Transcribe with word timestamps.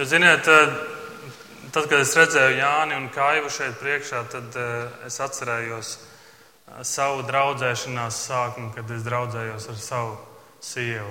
Jūs 0.00 0.14
ziniet, 0.14 0.46
eh, 0.48 0.70
tad, 1.74 1.84
kad 1.90 2.00
es 2.00 2.14
redzēju 2.16 2.54
Jāni 2.56 2.94
un 2.96 3.10
Kaivu 3.12 3.50
šeit 3.52 3.74
priekšā, 3.82 4.22
tad 4.32 4.54
eh, 4.56 4.94
es 5.04 5.18
atcerējos 5.20 5.90
eh, 5.92 6.78
savu 6.88 7.26
draudzēšanās 7.28 8.20
sākumu, 8.30 8.70
kad 8.72 8.94
es 8.96 9.04
draudzējos 9.04 9.66
ar 9.68 9.76
savu 9.76 10.14
sievu. 10.64 11.10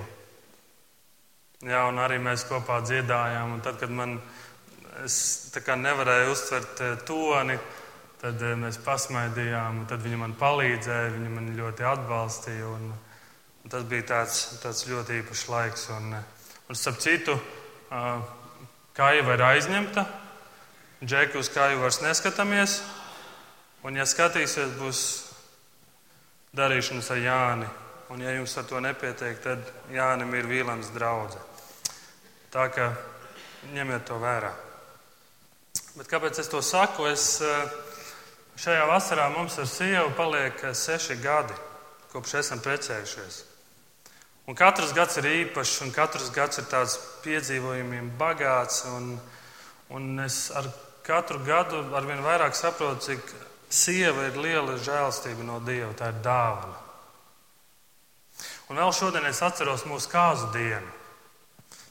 Jā, 1.69 1.83
un 1.91 2.01
arī 2.01 2.17
mēs 2.17 2.47
kopā 2.49 2.79
dziedājām. 2.87 3.53
Un 3.59 3.61
tad, 3.61 3.77
kad 3.77 3.93
man 3.93 4.17
nevarēja 5.85 6.33
uztvert 6.33 6.81
toni, 7.05 7.59
tad 8.23 8.41
mēs 8.63 8.81
pasmaidījām, 8.89 9.83
un 9.83 9.87
tad 9.93 10.01
viņa 10.01 10.21
man 10.23 10.33
palīdzēja, 10.41 11.13
viņa 11.13 11.35
man 11.35 11.53
ļoti 11.61 11.89
atbalstīja. 11.93 12.73
Un, 12.73 12.89
un 13.61 13.77
tas 13.77 13.85
bija 13.85 14.09
tāds, 14.15 14.41
tāds 14.65 14.87
ļoti 14.89 15.21
īpašs 15.21 15.47
laiks. 15.53 15.87
Un, 15.99 16.17
un 16.17 16.83
starp 16.87 17.05
citu, 17.05 17.37
Kāja 18.99 19.23
ir 19.23 19.41
aizņemta, 19.47 20.01
Džeku 20.99 21.39
uz 21.39 21.47
kāju 21.47 21.77
vairs 21.79 22.01
neskatāmies. 22.03 22.81
Un, 23.87 23.95
ja 23.95 24.03
skatīsies, 24.03 24.73
būs 24.75 25.03
darīšanas 26.59 27.07
ar 27.15 27.21
Jāni. 27.23 27.69
Un, 28.11 28.19
ja 28.25 28.33
jums 28.35 28.57
ar 28.59 28.67
to 28.67 28.81
nepietiek, 28.83 29.39
tad 29.39 29.63
Jānim 29.95 30.35
ir 30.35 30.49
Vīlams 30.51 30.91
draudzene. 30.91 31.47
Tā 32.51 32.65
kā 32.75 32.89
ņemiet 33.71 34.03
to 34.09 34.19
vērā. 34.19 34.51
Bet 35.95 36.11
kāpēc 36.11 36.43
es 36.43 36.51
to 36.51 36.59
saku? 36.59 37.07
Es, 37.07 37.37
šajā 38.59 38.83
vasarā 38.89 39.29
mums 39.31 39.55
ar 39.63 39.71
sievu 39.71 40.11
paliek 40.19 40.59
seši 40.75 41.21
gadi, 41.23 41.55
kopš 42.11 42.41
esam 42.41 42.59
precējušies. 42.67 43.45
Un 44.49 44.55
katrs 44.57 44.95
gads 44.97 45.19
ir 45.21 45.27
īpašs, 45.29 45.75
un 45.85 45.91
katrs 45.93 46.31
gads 46.33 46.57
ir 46.57 46.65
tāds 46.71 46.95
piedzīvojumiem 47.21 48.07
bagāts. 48.17 48.81
Un, 48.89 49.11
un 49.93 50.23
es 50.23 50.47
ar 50.57 50.65
katru 51.05 51.37
gadu 51.45 51.83
arvien 51.93 52.23
vairāk 52.25 52.57
saprotu, 52.57 53.11
cik 53.11 53.29
sieva 53.69 54.25
ir 54.25 54.39
liela 54.41 54.79
žēlstība 54.81 55.45
no 55.45 55.59
Dieva. 55.61 55.91
Tā 55.93 56.09
ir 56.09 56.23
dāvana. 56.25 56.79
Un 58.73 58.81
vēl 58.81 58.95
šodien 58.97 59.29
es 59.29 59.43
atceros 59.45 59.85
mūsu 59.85 60.09
kāzu 60.09 60.49
dienu. 60.57 60.97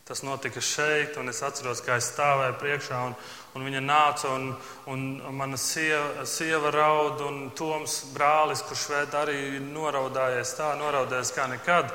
Tas 0.09 0.25
notika 0.27 0.59
šeit, 0.59 1.15
un 1.21 1.31
es 1.31 1.45
atceros, 1.47 1.85
kā 1.87 2.01
es 2.01 2.11
stāvēju 2.11 2.59
priekšā, 2.59 3.07
un, 3.07 3.17
un 3.55 3.71
viņa 3.71 3.87
nāca, 3.87 4.35
un, 4.35 4.51
un, 4.91 5.09
mana 5.37 5.59
sieva, 5.61 6.27
sieva 6.27 6.75
raud, 6.75 7.23
un 7.23 7.43
Toms 7.55 8.01
brālis, 8.15 8.67
kurš 8.67 8.89
arī 9.21 9.61
noraudājies 9.63 10.57
tā, 10.59 10.73
noraudājies 10.81 11.37
kā 11.37 11.47
nekad. 11.55 11.93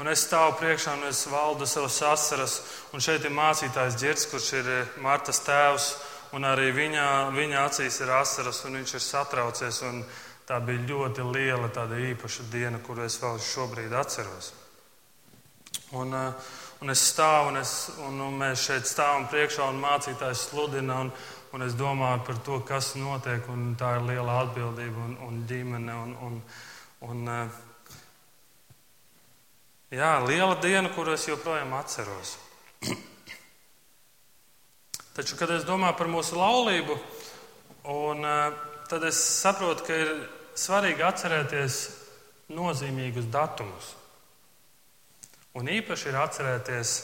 Un 0.00 0.08
es 0.08 0.22
stāvu 0.24 0.54
priekšā 0.56 0.94
un 0.96 1.02
es 1.10 1.26
valdu 1.28 1.66
savas 1.68 1.98
asaras. 2.08 2.54
Un 2.96 3.02
šeit 3.04 3.26
ir 3.28 3.34
mācītājs 3.36 3.98
Girts, 4.00 4.24
kurš 4.32 4.46
ir 4.56 4.70
eh, 4.72 4.94
Martas 5.04 5.42
tēvs. 5.44 5.90
Un 6.38 6.46
arī 6.48 6.70
viņa, 6.72 7.04
viņa 7.34 7.66
acīs 7.66 7.98
ir 8.00 8.12
asaras, 8.16 8.62
un 8.64 8.78
viņš 8.78 8.94
ir 8.96 9.04
satraucies. 9.04 9.82
Tā 10.48 10.56
bija 10.64 10.86
ļoti 10.88 11.26
liela, 11.28 11.68
tāda 11.68 12.00
īpaša 12.00 12.48
diena, 12.48 12.80
kuru 12.80 13.04
es 13.04 13.18
vēl 13.20 13.36
šobrīd 13.44 13.92
atceros. 13.92 14.54
Un, 16.00 16.16
eh, 16.16 16.50
un 16.80 16.96
es 16.96 17.06
stāvu, 17.12 17.52
un, 17.52 17.60
es, 17.60 17.76
un, 18.00 18.20
un 18.24 18.40
mēs 18.40 18.64
šeit 18.70 18.88
stāvam 18.88 19.28
priekšā, 19.28 19.68
un 19.68 19.84
mācītājs 19.84 20.48
sludina. 20.48 21.02
Un, 21.04 21.12
un 21.52 21.68
es 21.68 21.76
domāju 21.76 22.24
par 22.24 22.40
to, 22.46 22.62
kas 22.64 22.94
notiek. 22.96 23.44
Tā 23.76 23.98
ir 23.98 24.08
liela 24.14 24.46
atbildība 24.46 25.10
un, 25.10 25.18
un 25.28 25.42
ģimene. 25.50 26.04
Un, 26.06 26.20
un, 26.24 26.44
un, 27.10 27.34
eh, 27.36 27.66
Jā, 29.90 30.20
liela 30.22 30.54
diena, 30.62 30.86
kuru 30.94 31.16
es 31.16 31.24
joprojām 31.26 31.72
atceros. 31.74 32.36
Taču, 35.16 35.34
kad 35.34 35.50
es 35.50 35.66
domāju 35.66 35.96
par 35.98 36.10
mūsu 36.12 36.38
laulību, 36.38 36.94
un, 37.90 38.22
eh, 38.22 38.60
tad 38.86 39.08
es 39.08 39.18
saprotu, 39.18 39.88
ka 39.88 39.96
ir 39.98 40.12
svarīgi 40.54 41.02
atcerēties 41.02 41.80
nozīmīgus 42.54 43.26
datumus. 43.34 43.96
Un 45.58 45.66
īpaši 45.74 46.12
ir 46.12 46.20
atcerēties 46.22 46.94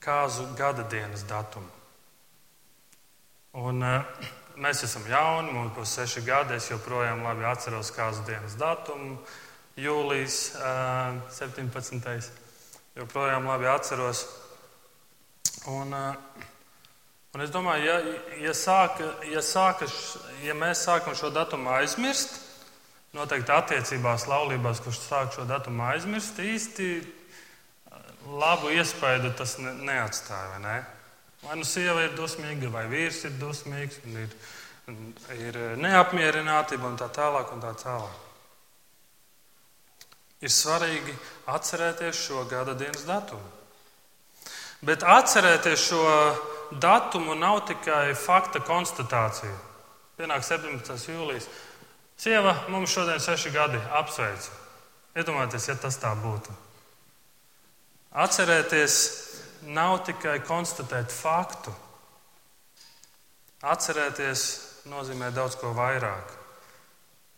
kāzu 0.00 0.48
gada 0.56 0.88
dienas 0.88 1.26
datumu. 1.28 1.68
Un, 3.56 3.84
uh, 3.84 4.28
mēs 4.60 4.82
esam 4.88 5.04
jauni, 5.08 5.52
mums 5.52 5.74
būs 5.76 5.98
seši 5.98 6.22
gadi. 6.24 6.56
Es 6.56 6.70
joprojām 6.70 7.24
labi 7.24 7.44
atceros 7.48 7.92
kāzu 7.92 8.24
dienas 8.28 8.56
datumu. 8.60 9.18
Uh, 9.76 9.82
jūlijas 9.84 10.56
17. 11.36 12.30
joprojām 12.96 13.46
labi 13.48 13.68
atceros. 13.68 14.24
Un, 15.68 15.92
un 17.34 17.44
es 17.44 17.52
domāju, 17.52 17.84
ja, 17.84 17.96
ja, 18.40 18.54
sāka, 18.56 19.10
ja, 19.28 19.42
sāka, 19.44 19.88
ja 20.46 20.56
mēs 20.56 20.86
sākam 20.86 21.16
šo 21.18 21.32
datumu 21.34 21.74
aizmirst, 21.76 22.38
noteikti 23.16 23.52
attiecībās, 23.52 24.28
laulībās, 24.30 24.80
kurš 24.84 25.02
sāk 25.04 25.34
šo 25.36 25.46
datumu 25.48 25.84
aizmirst, 25.90 26.38
īsti 26.40 26.90
labu 28.40 28.72
iespēju 28.74 29.32
tas 29.36 29.58
ne, 29.60 29.74
neatstāja. 29.90 30.54
Vai, 30.54 30.60
ne? 30.64 30.76
vai 31.44 31.58
nu 31.60 31.68
sieva 31.68 32.06
ir 32.06 32.14
dusmīga, 32.16 32.70
vai 32.72 32.86
vīrs 32.90 33.26
ir 33.28 33.36
dusmīgs, 33.40 34.00
ir, 34.08 34.38
ir 35.36 35.60
neapmierinātība 35.82 36.88
un 36.88 36.96
tā 37.00 37.10
tālāk. 37.12 37.52
Un 37.52 37.64
tā 37.64 37.74
tālāk. 37.82 38.25
Ir 40.46 40.52
svarīgi 40.54 41.14
atcerēties 41.50 42.18
šo 42.28 42.44
gada 42.46 42.76
dienas 42.78 43.02
datumu. 43.08 43.42
Bet 44.86 45.02
atcerēties 45.02 45.88
šo 45.88 46.02
datumu 46.70 47.34
nav 47.34 47.64
tikai 47.66 48.14
fakta 48.14 48.60
konstatācija. 48.62 49.54
Pienāk 50.16 50.44
17. 50.46 51.10
jūlijas. 51.10 51.48
Sieva 52.16 52.54
mums 52.72 52.94
šodien 52.94 53.18
ir 53.18 53.24
seši 53.24 53.50
gadi. 53.52 53.80
Apsveicu. 53.98 54.54
Iedomājieties, 55.16 55.68
ja 55.68 55.76
tas 55.80 55.98
tā 56.00 56.12
būtu. 56.20 56.54
Atcerēties 58.16 58.96
nav 59.76 59.98
tikai 60.06 60.38
konstatēt 60.46 61.12
faktu. 61.12 61.74
Atcerēties 63.66 64.42
nozīmē 64.88 65.32
daudz 65.34 65.58
ko 65.60 65.74
vairāk. 65.76 66.36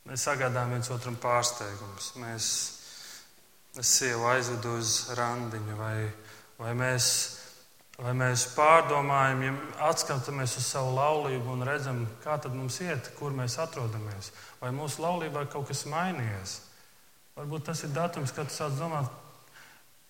Mēs 0.08 0.26
sagādājam 0.28 0.76
viens 0.76 0.90
otram 0.92 1.16
pārsteigumus. 1.20 2.12
Mēs 2.20 2.50
sievu 3.84 4.26
aizvedu 4.30 4.76
uz 4.78 5.10
randiņu, 5.18 5.76
vai, 5.78 6.08
vai, 6.58 6.72
mēs, 6.78 7.08
vai 7.98 8.14
mēs 8.18 8.48
pārdomājam, 8.56 9.44
ja 9.44 9.52
atskatāmies 9.90 10.56
uz 10.58 10.66
savu 10.66 10.94
laulību 10.96 11.54
un 11.54 11.66
redzam, 11.66 12.02
kā 12.24 12.38
tad 12.42 12.56
mums 12.56 12.80
iet, 12.82 13.12
kur 13.18 13.36
mēs 13.36 13.58
atrodamies, 13.62 14.32
vai 14.62 14.72
mūsu 14.74 15.04
laulībā 15.04 15.44
ir 15.44 15.52
kaut 15.52 15.68
kas 15.70 15.84
mainījies. 15.90 16.58
Varbūt 17.38 17.68
tas 17.70 17.84
ir 17.86 17.94
datums, 17.94 18.34
kad 18.34 18.50
sāc 18.50 18.74
domāt, 18.80 19.06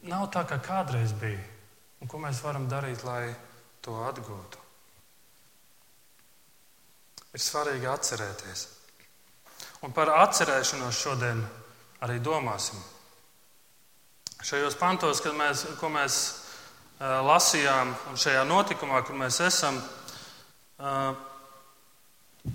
nav 0.09 0.31
tā, 0.33 0.47
kā 0.49 0.56
kādreiz 0.65 1.12
bija, 1.21 1.43
un 2.00 2.09
ko 2.09 2.21
mēs 2.23 2.41
varam 2.45 2.71
darīt, 2.71 3.05
lai 3.05 3.35
to 3.85 3.99
atgūtu. 4.09 4.65
Ir 7.37 7.43
svarīgi 7.45 7.89
atcerēties. 7.91 8.69
Un 9.85 9.93
par 9.95 10.11
atcerēšanos 10.15 10.97
šodien 10.97 11.43
arī 12.06 12.17
domāsim. 12.25 12.81
Šajos 14.38 14.76
pantos, 14.78 15.19
mēs, 15.34 15.65
ko 15.81 15.88
mēs 15.91 16.19
lasījām, 17.00 17.91
un 18.10 18.19
šajā 18.19 18.44
notikumā, 18.47 19.00
kur 19.06 19.19
mēs 19.19 19.41
esam, 19.43 19.81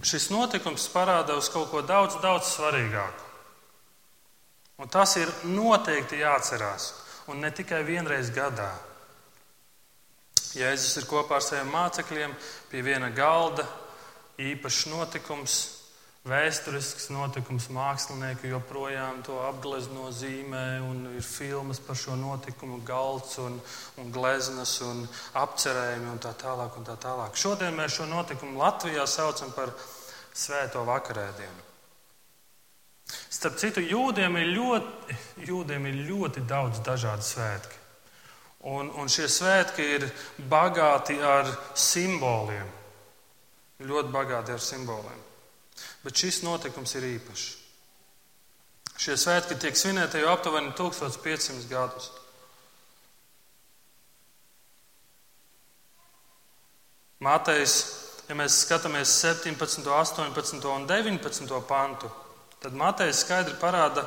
šis 0.04 0.30
notikums 0.32 0.88
parāda 0.94 1.36
uz 1.40 1.50
kaut 1.52 1.70
ko 1.72 1.84
daudz, 1.84 2.16
daudz 2.24 2.54
svarīgāku. 2.54 3.30
Un 4.80 4.90
tas 4.90 5.18
ir 5.20 5.30
noteikti 5.44 6.24
jāatcerās, 6.24 6.90
un 7.28 7.44
ne 7.44 7.52
tikai 7.52 7.84
vienreiz 7.88 8.32
gadā. 8.34 8.72
Jēzus 10.56 11.02
ir 11.02 11.08
kopā 11.10 11.38
ar 11.40 11.46
saviem 11.46 11.72
mācekļiem 11.74 12.34
pie 12.72 12.82
viena 12.86 13.12
galda, 13.14 13.68
īpašs 14.40 14.88
notikums, 14.92 15.60
vēsturisks 16.24 17.10
notikums, 17.12 17.68
mākslinieki 17.74 18.54
joprojām 18.54 19.20
to 19.28 19.36
apglezno 19.44 20.08
zīmē, 20.16 20.80
un 20.86 21.02
ir 21.18 21.26
filmas 21.26 21.82
par 21.84 22.00
šo 22.00 22.16
notikumu, 22.20 22.80
galds 22.88 23.36
un, 23.44 23.58
un 24.00 24.14
gleznas 24.14 24.78
un 24.88 25.04
apcerējumi 25.40 26.14
un 26.14 26.24
tā 26.24 26.32
tālāk. 26.40 26.80
Un 26.80 26.88
tā 26.88 26.96
tālāk. 27.00 27.36
Šodien 27.40 27.76
mēs 27.76 27.98
šo 27.98 28.08
notikumu 28.08 28.62
Latvijā 28.62 29.06
saucam 29.10 29.52
par 29.56 29.76
Svēto 30.34 30.82
vakarēdienu. 30.88 31.70
Starp 33.30 33.60
citu, 33.62 33.84
jūdiem 33.86 34.40
ir 34.42 34.48
ļoti, 34.56 35.18
jūdiem 35.46 35.86
ir 35.92 36.00
ļoti 36.08 36.42
daudz 36.50 36.80
dažādu 36.86 37.28
svētku. 37.28 37.82
Un, 38.74 38.90
un 38.98 39.12
šie 39.12 39.28
svētki 39.30 39.86
ir 39.98 40.08
bagāti 40.50 41.20
ar 41.20 41.52
simboliem. 41.78 42.72
Ļoti 43.84 44.14
bagāti 44.16 44.56
ar 44.56 44.64
simboliem. 44.64 45.23
Bet 46.04 46.20
šis 46.20 46.42
notikums 46.44 46.96
ir 47.00 47.08
īpašs. 47.16 47.52
Šie 49.00 49.16
svētki 49.18 49.58
tiek 49.60 49.78
svinēti 49.78 50.22
jau 50.22 50.34
aptuveni 50.36 50.74
1500 50.78 51.66
gadus. 51.72 52.12
Mātejs, 57.24 57.76
ja 58.28 58.36
mēs 58.36 58.60
skatāmies 58.66 59.12
17, 59.24 59.88
18 59.88 60.68
un 60.70 60.88
19 60.90 61.60
pantu, 61.70 62.12
tad 62.60 62.76
Matejs 62.76 63.24
skaidri 63.24 63.56
parāda, 63.62 64.04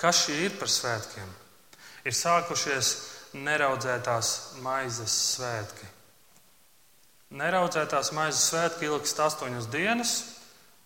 kas 0.00 0.24
šī 0.24 0.38
ir 0.46 0.56
par 0.58 0.72
svētkiem. 0.72 1.28
Ir 2.04 2.16
sākušies 2.16 2.94
neraudzētās 3.36 4.30
maizes 4.64 5.12
svētki. 5.34 5.90
Neraudzētās 7.36 8.12
maizes 8.16 8.48
svētki 8.50 8.88
ilgst 8.88 9.20
astoņas 9.20 9.68
dienas 9.72 10.14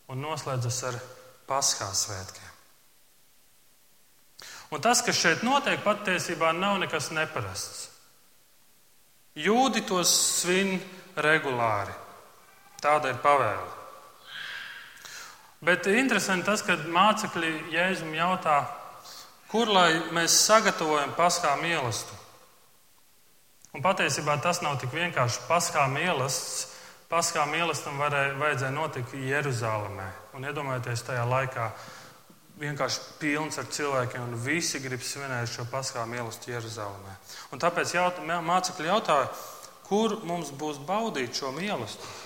un 0.09 0.23
noslēdzas 0.25 0.83
ar 0.89 1.01
paskās 1.49 2.07
svētkiem. 2.07 2.55
Un 4.73 4.83
tas, 4.85 5.01
kas 5.05 5.17
šeit 5.17 5.45
notiek, 5.47 5.81
patiesībā 5.85 6.53
nav 6.57 6.77
nekas 6.83 7.09
neparasts. 7.17 7.87
Jūdi 9.39 9.85
tos 9.89 10.11
svin 10.43 10.77
regulāri. 11.17 11.95
Tāda 12.83 13.13
ir 13.13 13.21
pavēle. 13.23 13.75
Bet 15.65 15.89
interesanti 15.91 16.47
tas, 16.47 16.63
ka 16.63 16.77
mācekļi 16.79 17.73
Jēzum 17.73 18.13
jautā, 18.15 18.61
kur 19.51 19.71
lai 19.73 19.91
mēs 20.15 20.37
sagatavojam 20.45 21.17
paskā 21.17 21.57
mīlestību. 21.59 22.25
Un 23.75 23.83
patiesībā 23.85 24.39
tas 24.43 24.63
nav 24.63 24.79
tik 24.81 24.95
vienkārši 24.95 25.47
paskā 25.49 25.87
mīlestības. 25.93 26.78
Paskā 27.09 27.47
mīlestībai 27.49 28.35
vajadzēja 28.37 28.75
notikt 28.75 29.15
Jeruzalemē. 29.17 30.09
Un 30.37 30.45
iedomājieties, 30.45 31.07
tajā 31.07 31.23
laikā 31.25 31.71
vienkārši 32.61 33.05
pilns 33.21 33.57
ar 33.57 33.71
cilvēkiem, 33.73 34.27
un 34.27 34.43
visi 34.45 34.81
grib 34.85 35.01
svinēt 35.01 35.49
šo 35.49 35.65
paskā 35.71 36.05
mīlestību 36.11 36.59
Jeruzalemē. 36.59 37.17
Un 37.55 37.63
tāpēc 37.65 37.95
jaut, 37.97 38.21
mācekļi 38.29 38.91
jautāja, 38.91 39.31
kur 39.89 40.19
mums 40.29 40.53
būs 40.53 40.83
baudīt 40.85 41.39
šo 41.39 41.55
mīlestību. 41.57 42.17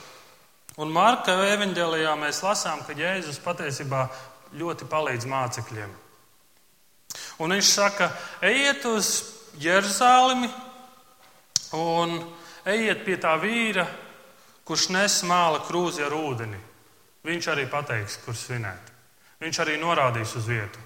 Un 0.83 0.91
Marka 0.91 1.35
evanģēlijā 1.53 2.13
mēs 2.17 2.43
lasām, 2.43 2.81
ka 2.83 2.97
Jēzus 2.97 3.39
patiesībā 3.45 4.07
ļoti 4.57 4.89
palīdz 4.89 5.29
mācekļiem. 5.29 5.91
Un 7.45 7.55
viņš 7.55 7.69
saka, 7.69 8.09
ejiet 8.43 8.87
uz 8.89 9.11
Jeruzalemi 9.61 10.49
un 11.77 12.17
ejiet 12.65 13.05
pie 13.05 13.19
tā 13.21 13.37
vīra, 13.39 13.85
kurš 14.69 14.89
nes 14.95 15.19
māla 15.29 15.63
krūzi 15.67 16.05
ar 16.07 16.15
ūdeni. 16.17 16.61
Viņš 17.23 17.49
arī 17.53 17.69
pateiks, 17.71 18.19
kur 18.25 18.35
svinēt. 18.35 18.91
Viņš 19.43 19.61
arī 19.63 19.77
norādīs 19.79 20.35
uz 20.39 20.49
vietu. 20.51 20.81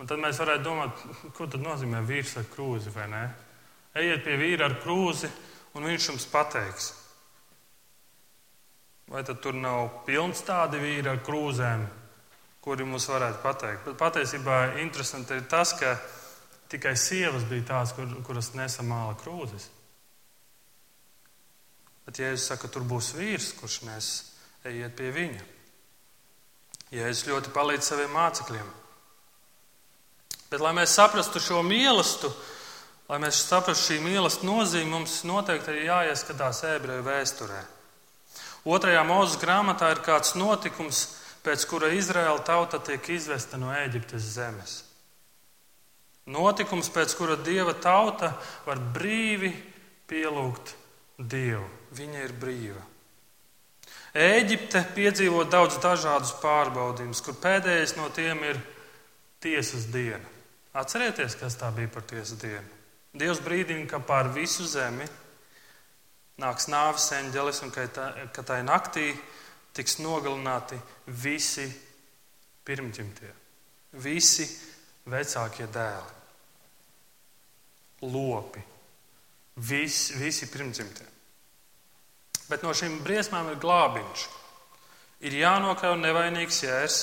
Un 0.00 0.08
tad 0.08 0.20
mēs 0.22 0.38
varētu 0.40 0.64
domāt, 0.64 1.02
ko 1.36 1.46
tad 1.50 1.60
nozīmē 1.60 2.00
vīrs 2.08 2.38
ar 2.40 2.46
krūzi 2.50 2.92
vai 2.94 3.06
nē. 3.10 3.24
Ejiet 4.00 4.22
pie 4.24 4.36
vīra 4.40 4.70
ar 4.70 4.78
krūzi, 4.80 5.28
un 5.76 5.86
viņš 5.90 6.06
jums 6.08 6.26
pateiks. 6.30 6.92
Vai 9.10 9.24
tad 9.26 9.42
tur 9.42 9.58
nav 9.58 10.04
pilns 10.06 10.40
tādi 10.46 10.78
vīri 10.78 11.10
ar 11.10 11.18
krūzēm, 11.26 11.82
kuri 12.62 12.86
mums 12.86 13.08
varētu 13.10 13.42
pateikt? 13.42 13.84
Bet 13.88 13.98
patiesībā 13.98 14.60
interesanti 14.80 15.34
ir 15.34 15.48
tas, 15.50 15.74
ka 15.74 15.96
tikai 16.70 16.94
sievas 16.94 17.44
bija 17.50 17.66
tās, 17.74 17.92
kur, 17.96 18.06
kuras 18.26 18.52
nesa 18.54 18.86
māla 18.86 19.18
krūzes. 19.18 19.66
Bet 22.10 22.18
Jēzus 22.18 22.48
saka, 22.50 22.66
tur 22.66 22.82
būs 22.82 23.12
vīrs, 23.14 23.52
kurš 23.54 23.74
nes, 23.86 24.06
ejiet 24.66 24.96
pie 24.98 25.12
viņa. 25.14 25.44
Jēzus 26.90 27.28
ļoti 27.28 27.52
palīdz 27.54 27.86
saviem 27.86 28.10
mācekļiem. 28.18 28.72
Bet, 30.50 30.58
lai 30.58 30.72
mēs 30.74 30.96
saprastu 30.98 31.38
šo 31.38 31.60
mīlestību, 31.62 32.32
lai 33.12 33.20
mēs 33.22 33.44
saprastu 33.46 33.92
šī 33.92 34.00
mīlestības 34.08 34.48
nozīmi, 34.48 34.90
mums 34.90 35.20
noteikti 35.22 35.70
ir 35.70 35.86
jāieskatās 35.86 36.64
ebreju 36.72 37.06
vēsturē. 37.06 37.62
Otrajā 38.66 39.06
mūzes 39.06 39.38
grāmatā 39.38 39.94
ir 39.94 40.02
kāds 40.02 40.34
notikums, 40.34 41.06
pēc 41.46 41.70
kura 41.70 41.94
Izraēla 41.94 42.42
tauta 42.42 42.82
tiek 42.90 43.06
izvesta 43.14 43.54
no 43.54 43.70
Eģiptes 43.70 44.32
zemes. 44.34 44.80
Notikums, 46.26 46.90
pēc 46.90 47.14
kura 47.14 47.38
dieva 47.38 47.78
tauta 47.78 48.34
var 48.66 48.82
brīvi 48.98 49.54
pielūgt 50.10 50.74
Dievu. 51.22 51.78
Viņa 51.96 52.24
ir 52.24 52.34
brīva. 52.38 52.82
Eģipte 54.14 54.82
piedzīvo 54.94 55.44
daudz 55.46 55.78
dažādus 55.82 56.32
pārbaudījumus, 56.42 57.22
kur 57.22 57.38
pēdējais 57.38 57.96
no 57.98 58.08
tiem 58.14 58.42
ir 58.46 58.58
tiesas 59.42 59.86
diena. 59.90 60.24
Atcerieties, 60.74 61.36
kas 61.38 61.58
tā 61.58 61.70
bija 61.74 61.90
par 61.90 62.06
tiesas 62.06 62.38
dienu. 62.38 62.66
Dievs 63.14 63.42
brīdina, 63.42 63.88
ka 63.90 63.98
pār 64.06 64.30
visu 64.34 64.66
zemi 64.70 65.06
nāks 66.40 66.68
nāves 66.70 67.08
eņģelis 67.14 67.62
un 67.66 67.72
ka, 67.74 68.42
tai 68.46 68.60
naktī 68.66 69.10
tiks 69.76 69.98
nogalināti 70.02 70.78
visi 71.20 71.66
pirmģimtie, 72.66 73.30
visi 74.02 74.46
vecākie 75.10 75.66
dēli, 75.74 76.18
lopi, 78.10 78.62
visi, 79.70 80.18
visi 80.22 80.50
pirmdzimtie. 80.50 81.09
Bet 82.50 82.66
no 82.66 82.74
šīm 82.74 82.98
briesmām 83.06 83.52
ir 83.52 83.60
glābiņš. 83.62 84.26
Ir 85.28 85.38
jānokauj 85.38 85.96
nevainīgs 86.00 86.62
jērs, 86.64 87.00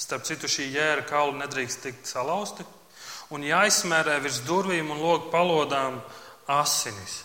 starp 0.00 0.26
citu 0.26 0.48
šī 0.50 0.70
jēra 0.74 1.06
kaula 1.06 1.44
nedrīkst 1.44 1.84
tikt 1.84 2.10
salauzti, 2.10 2.66
un 3.30 3.44
jāizsmērē 3.46 4.18
virs 4.24 4.42
durvīm 4.48 4.90
un 4.90 5.02
logu 5.04 5.30
palodām 5.30 6.00
asinis 6.50 7.20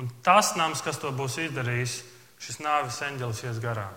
Un 0.00 0.08
tas 0.24 0.54
nams, 0.56 0.80
kas 0.80 0.96
to 0.96 1.10
būs 1.12 1.36
izdarījis, 1.42 1.98
šis 2.40 2.62
nāves 2.64 3.02
eņģelis 3.04 3.42
ies 3.44 3.58
garām. 3.60 3.92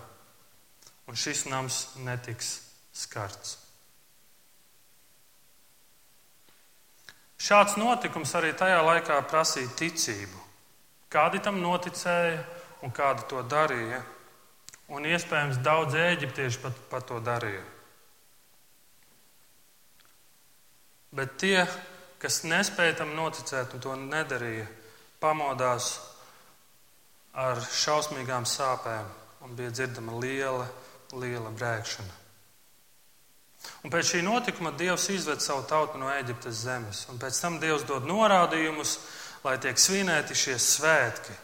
Un 1.08 1.16
šis 1.16 1.46
nams 1.48 1.78
netiks 2.04 2.58
skarts. 2.92 3.56
Šāds 7.40 7.78
notikums 7.80 8.36
arī 8.36 8.52
tajā 8.56 8.82
laikā 8.84 9.16
prasīja 9.32 9.72
ticību. 9.80 10.43
Kādi 11.14 11.38
tam 11.42 11.60
noticēja 11.62 12.40
un 12.82 12.92
kādi 12.94 13.28
to 13.30 13.42
darīja. 13.46 14.02
Un 14.94 15.06
iespējams 15.08 15.62
daudz 15.64 15.94
eģiptiešu 15.96 16.60
pat, 16.60 16.80
pat 16.90 17.06
to 17.08 17.20
darīja. 17.24 17.62
Bet 21.14 21.38
tie, 21.40 21.62
kas 22.20 22.42
nespēja 22.44 22.98
tam 23.00 23.14
noticēt 23.14 23.76
un 23.76 23.84
to 23.84 23.94
nedarīja, 24.00 24.66
pamodās 25.22 25.94
ar 27.38 27.62
šausmīgām 27.62 28.44
sāpēm 28.46 29.08
un 29.46 29.56
bija 29.56 29.72
dzirdama 29.72 30.18
liela, 30.18 30.66
liela 31.14 31.50
brēkšana. 31.54 32.20
Un 33.84 33.92
pēc 33.92 34.10
šī 34.10 34.22
notikuma 34.24 34.74
Dievs 34.76 35.06
izved 35.12 35.40
savu 35.40 35.64
tautu 35.68 36.00
no 36.00 36.10
Eģiptes 36.12 36.64
zemes, 36.66 37.04
un 37.12 37.20
pēc 37.20 37.38
tam 37.40 37.60
Dievs 37.62 37.86
dod 37.88 38.04
norādījumus, 38.08 38.98
lai 39.44 39.58
tiek 39.60 39.78
svinēti 39.80 40.36
šie 40.36 40.56
svētki, 40.60 41.34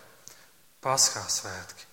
paskā 0.81 1.23
svētki. 1.29 1.87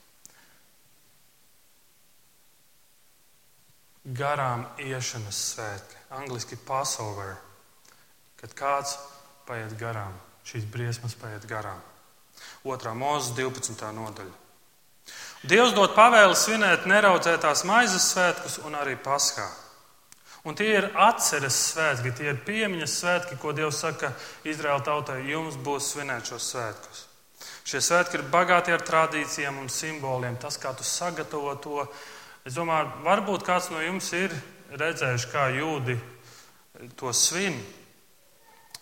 Garām 4.17 4.63
iešanas 4.79 5.41
svētki, 5.51 5.99
angļuiski 6.15 6.59
Passover, 6.67 7.35
kad 8.39 8.55
kāds 8.55 8.95
paiet 9.47 9.75
garām 9.79 10.15
šīs 10.47 10.67
briesmas 10.71 11.15
paiet 11.19 11.43
garām. 11.49 11.81
2. 12.63 12.93
mūzes 12.95 13.33
12. 13.35 13.91
nodaļa. 13.97 14.35
Dievs 15.47 15.73
dod 15.75 15.93
pavēli 15.95 16.35
svinēt 16.35 16.87
neraudzētās 16.89 17.63
maizes 17.67 18.07
svētkus 18.13 18.57
un 18.67 18.75
arī 18.79 18.95
paskā. 18.99 19.47
Un 20.47 20.55
tie 20.55 20.69
ir 20.77 20.85
atceres 20.95 21.57
svētki, 21.73 22.13
tie 22.15 22.29
ir 22.31 22.37
piemiņas 22.47 22.93
svētki, 23.01 23.35
ko 23.41 23.51
Dievs 23.55 23.81
saka 23.83 24.13
Izraēla 24.47 24.85
tautai, 24.85 25.17
jums 25.27 25.57
būs 25.59 25.89
svinēt 25.91 26.29
šos 26.31 26.45
svētkus. 26.53 27.01
Šie 27.67 27.81
svētki 27.83 28.15
ir 28.15 28.29
bagāti 28.31 28.71
ar 28.71 28.83
tradīcijām 28.87 29.57
un 29.59 29.67
simboliem. 29.67 30.37
Tas, 30.39 30.55
kā 30.55 30.71
tu 30.71 30.85
sagatavo 30.87 31.51
to, 31.59 31.83
es 32.47 32.55
domāju, 32.55 32.93
varbūt 33.03 33.43
kāds 33.43 33.67
no 33.73 33.81
jums 33.83 34.07
ir 34.15 34.31
redzējuši, 34.71 35.31
kā 35.33 35.49
jūdi 35.57 35.97
to 36.95 37.11
svin. 37.11 37.59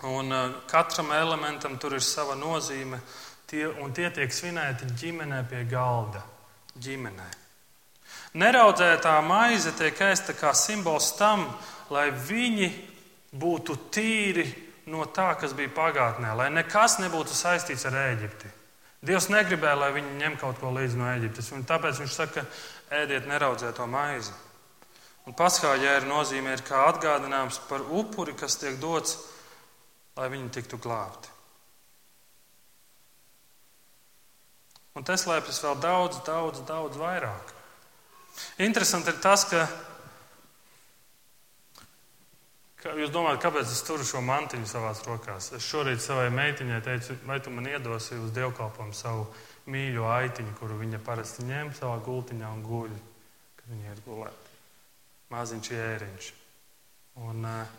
Un 0.05 0.29
uh, 0.35 0.59
katram 0.69 1.09
elementam 1.17 1.79
tur 1.81 1.95
ir 1.97 2.05
sava 2.05 2.35
nozīme, 2.37 2.99
tie, 3.49 3.65
un 3.81 3.95
tie 3.95 4.11
tiek 4.13 4.29
svinēti 4.29 4.91
ģimenē 5.01 5.41
pie 5.49 5.63
galda. 5.71 6.21
Ģimenē. 6.77 7.44
Neraudzētā 8.35 9.15
maize 9.23 9.71
tiek 9.77 9.99
ēsta 10.09 10.35
kā 10.35 10.51
simbols 10.57 11.13
tam, 11.15 11.45
lai 11.93 12.09
viņi 12.11 12.69
būtu 13.35 13.77
tīri 13.95 14.45
no 14.91 15.05
tā, 15.07 15.31
kas 15.39 15.55
bija 15.55 15.71
pagātnē, 15.75 16.33
lai 16.35 16.49
nekas 16.53 16.99
nebūtu 16.99 17.35
saistīts 17.35 17.87
ar 17.87 17.95
Eģipti. 18.09 18.51
Dievs 19.05 19.29
negribēja, 19.31 19.77
lai 19.79 19.91
viņi 19.95 20.17
ņem 20.19 20.35
kaut 20.41 20.59
ko 20.59 20.73
līdzi 20.75 20.99
no 20.99 21.07
Eģiptes, 21.13 21.51
un 21.55 21.63
tāpēc 21.67 22.01
viņš 22.01 22.17
saka, 22.17 22.43
ēdiet 22.91 23.29
neraudzēto 23.29 23.87
maizi. 23.87 24.33
Un 25.25 25.33
paskāļēra 25.37 26.05
nozīme 26.09 26.53
ir 26.53 26.61
kā 26.65 26.83
atgādinājums 26.89 27.61
par 27.69 27.85
upuri, 27.87 28.35
kas 28.37 28.59
tiek 28.61 28.77
dots 28.81 29.17
lai 30.15 30.29
viņi 30.31 30.51
tiktu 30.57 30.79
glābti. 30.81 31.31
Un 34.95 35.03
te 35.03 35.17
slēpjas 35.19 35.59
vēl 35.65 35.79
daudz, 35.83 36.21
daudz, 36.23 36.61
daudz 36.67 36.99
vairāk. 36.99 37.51
Interesanti 38.65 39.11
ir 39.11 39.17
tas, 39.23 39.43
ka, 39.49 39.65
ka 42.81 42.93
jūs 42.99 43.11
domājat, 43.13 43.41
kāpēc 43.43 43.71
es 43.71 43.83
turu 43.87 44.05
šo 44.07 44.21
mantiņu 44.25 44.69
savās 44.69 45.03
rokās. 45.07 45.51
Es 45.57 45.67
šorīt 45.67 46.03
savai 46.03 46.29
meitiņai 46.35 46.81
teicu, 46.85 47.17
vai 47.27 47.41
tu 47.43 47.53
man 47.53 47.67
iedosi 47.71 48.19
uz 48.19 48.31
dievkalpojumu 48.35 48.95
savu 48.95 49.27
mīļo 49.71 50.05
aitiņu, 50.13 50.55
kuru 50.59 50.79
viņa 50.83 51.01
parasti 51.05 51.47
ņem 51.47 51.73
savā 51.77 51.97
gultiņā 52.05 52.51
un 52.57 52.61
guļ, 52.65 52.93
kad 53.59 53.73
viņa 53.73 53.95
ir 53.95 54.03
gulēta. 54.05 54.53
Maziņš 55.33 55.71
jēriņš. 55.73 56.29
Un, 57.25 57.47
uh, 57.47 57.73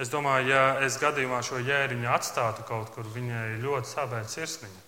es 0.00 0.10
domāju, 0.12 0.48
ja 0.54 0.64
es 0.86 0.96
gadījumā 1.02 1.42
šo 1.44 1.60
jēriņu 1.60 2.08
atstātu 2.14 2.64
kaut 2.68 2.92
kur, 2.94 3.08
viņai 3.12 3.60
ļoti 3.62 3.92
sāpētu 3.92 4.32
sirsniņa. 4.32 4.82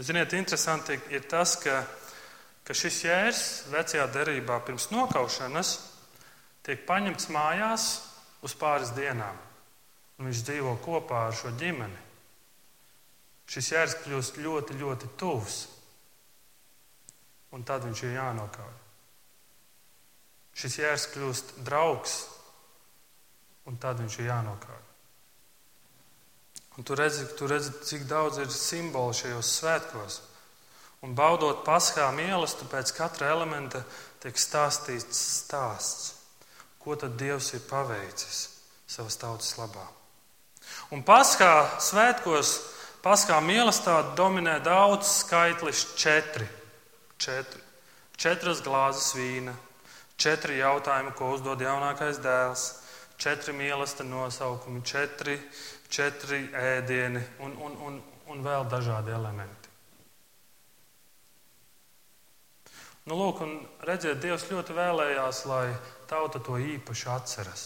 Ziniet, 0.00 0.32
interesanti 0.32 0.96
ir 1.12 1.26
tas, 1.28 1.56
ka, 1.60 1.82
ka 2.66 2.76
šis 2.76 3.00
jērs 3.06 3.42
vecajā 3.72 4.06
derībā 4.14 4.60
pirms 4.66 4.90
nokaušanas 4.92 5.72
tiek 6.66 6.84
paņemts 6.86 7.30
mājās 7.34 7.88
uz 8.46 8.54
pāris 8.58 8.94
dienām. 8.96 9.38
Un 10.18 10.28
viņš 10.28 10.42
dzīvo 10.46 10.76
kopā 10.84 11.26
ar 11.28 11.36
šo 11.36 11.50
ģimeni. 11.58 11.98
Šis 13.50 13.72
jērs 13.72 13.96
kļūst 14.04 14.38
ļoti, 14.44 14.76
ļoti 14.78 15.10
tuvs. 15.18 15.58
Un 17.52 17.66
tad 17.68 17.84
viņš 17.84 18.04
ir 18.06 18.14
jānokauj. 18.16 18.76
Šis 20.56 20.78
jērs 20.78 21.08
kļūst 21.14 21.52
draugs, 21.66 22.16
un 23.68 23.76
tad 23.80 24.00
viņš 24.00 24.18
ir 24.20 24.30
jānokauj. 24.30 24.80
Un 26.76 26.86
tu 26.88 26.96
redzi, 26.96 27.26
tu 27.36 27.48
redzi, 27.48 27.72
cik 27.84 28.06
daudz 28.08 28.38
ir 28.40 28.52
simbolu 28.52 29.12
šajos 29.16 29.50
svētkos. 29.58 30.20
Un 31.02 31.16
baudot 31.18 31.64
paskā 31.66 32.06
mīlestību, 32.14 32.70
pēc 32.70 32.92
katra 32.94 33.32
elementa 33.34 33.82
tiek 34.22 34.38
stāstīts 34.38 35.18
stāsts, 35.42 36.12
ko 36.82 36.94
tad 36.98 37.16
Dievs 37.18 37.52
ir 37.56 37.64
paveicis 37.66 38.44
savas 38.86 39.18
tautas 39.18 39.56
labā. 39.58 39.86
Un 40.94 41.02
paskā 41.02 41.80
svētkos, 41.82 42.52
paskā 43.02 43.40
mīlestībā 43.42 44.14
dominē 44.18 44.60
daudz 44.62 45.10
skaitlis 45.24 45.86
četri. 45.96 46.46
četri. 47.18 47.60
Četras 48.16 48.62
glāzes 48.62 49.16
vīna, 49.16 49.54
četri 50.16 50.60
jautājumi, 50.60 51.14
ko 51.18 51.32
uzdod 51.34 51.60
jaunākais 51.60 52.20
dēls, 52.22 52.66
četri 53.18 53.54
mīlestības 53.56 54.10
nosaukumi, 54.10 54.82
četri 54.86 55.40
četri 55.92 56.46
ēdieni 56.56 57.20
un, 57.44 57.52
un, 57.60 57.76
un, 57.86 57.98
un 58.32 58.44
vēl 58.44 58.64
dažādi 58.72 59.12
elementi. 59.12 59.61
Nu, 63.10 63.16
lūk, 63.18 63.40
un 63.42 63.56
redziet, 63.82 64.20
Dievs 64.22 64.46
ļoti 64.46 64.76
vēlējās, 64.76 65.44
lai 65.50 65.72
tauta 66.10 66.38
to 66.38 66.54
īpaši 66.54 67.08
atceras. 67.10 67.64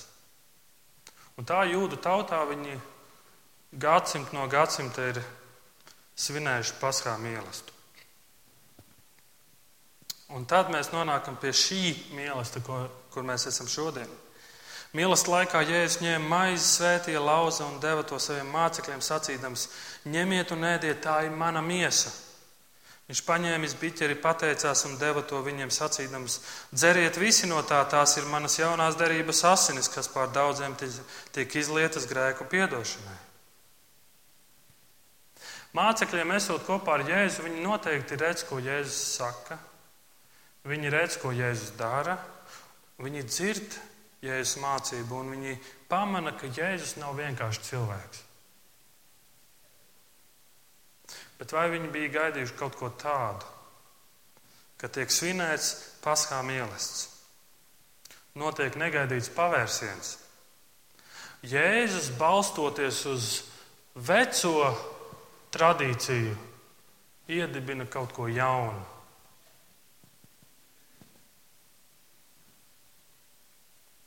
Un 1.37 1.45
tā 1.45 1.61
jūda 1.69 1.99
tautā 2.01 2.41
viņi 2.49 2.79
gadsimt 3.77 4.33
no 4.33 4.47
gadsimta 4.49 5.11
ir 5.11 5.21
svinējuši 6.17 6.79
paskā 6.81 7.19
mīlestību. 7.21 7.75
Un 10.35 10.47
tad 10.49 10.73
mēs 10.73 10.89
nonākam 10.91 11.37
pie 11.39 11.53
šī 11.55 11.83
mīlestības, 12.17 12.95
kur 13.13 13.27
mēs 13.29 13.47
esam 13.53 13.69
šodien. 13.71 14.09
Mīlestības 14.97 15.33
laikā 15.35 15.61
Jēzus 15.69 16.01
ņēma 16.01 16.31
maizi, 16.31 16.65
svētīja 16.79 17.21
lauza 17.21 17.67
un 17.69 17.77
deva 17.83 18.03
to 18.09 18.19
saviem 18.23 18.49
mācekļiem, 18.55 19.05
sacīdams: 19.05 19.69
Ņemiet 20.09 20.55
un 20.57 20.65
ēdiet, 20.65 21.03
tā 21.05 21.21
ir 21.27 21.37
mana 21.37 21.61
miesa. 21.63 22.11
Viņš 23.07 23.21
paņēma 23.23 23.69
biķeri, 23.79 24.17
pateicās 24.19 24.81
un 24.89 24.97
deva 24.99 25.23
to 25.23 25.39
viņiem, 25.47 25.71
sacīdams: 25.71 26.41
Dzeriet 26.75 27.21
visi 27.23 27.47
no 27.47 27.61
tā, 27.63 27.79
tās 27.87 28.17
ir 28.19 28.27
manas 28.27 28.59
jaunās 28.59 28.99
derības 28.99 29.45
asinis, 29.47 29.91
kas 29.93 30.11
pār 30.11 30.33
daudziem 30.35 30.75
tiek 30.81 31.55
izlietas 31.55 32.09
grēku 32.11 32.49
piedošanai. 32.51 33.21
Mācekļiem 35.77 36.35
esot 36.35 36.67
kopā 36.67 36.97
ar 36.97 37.07
Jēzu, 37.07 37.47
viņi 37.47 37.63
noteikti 37.63 38.19
redz, 38.19 38.43
ko 38.49 38.59
Jēzus 38.59 39.01
saka. 39.21 39.61
Viņi 40.67 40.91
redz, 40.91 41.19
ko 41.23 41.31
Jēzus 41.37 41.77
dara. 41.79 42.17
Viņi 42.99 43.27
dzird, 43.29 43.77
Jēzus 44.25 44.59
mācību, 44.63 45.21
un 45.21 45.35
viņi 45.37 45.59
pamana, 45.91 46.35
ka 46.35 46.51
Jēzus 46.51 46.97
nav 46.99 47.15
vienkārši 47.21 47.69
cilvēks. 47.69 48.26
Bet 51.37 51.53
vai 51.53 51.67
viņi 51.73 51.93
bija 51.93 52.15
gaidījuši 52.21 52.57
kaut 52.57 52.79
ko 52.81 52.89
tādu, 52.97 53.45
ka 54.81 54.89
tiek 54.93 55.13
svinēts 55.13 55.75
paskā 56.05 56.41
mīlestības? 56.47 57.13
Notiek 58.37 58.75
negaidīts 58.77 59.31
pavērsiens. 59.33 60.17
Jēzus 61.47 62.11
balstoties 62.19 62.99
uz 63.09 63.29
veco 63.97 64.73
tradīciju, 65.55 66.35
iedibina 67.33 67.87
kaut 67.89 68.13
ko 68.17 68.29
jaunu. 68.29 68.85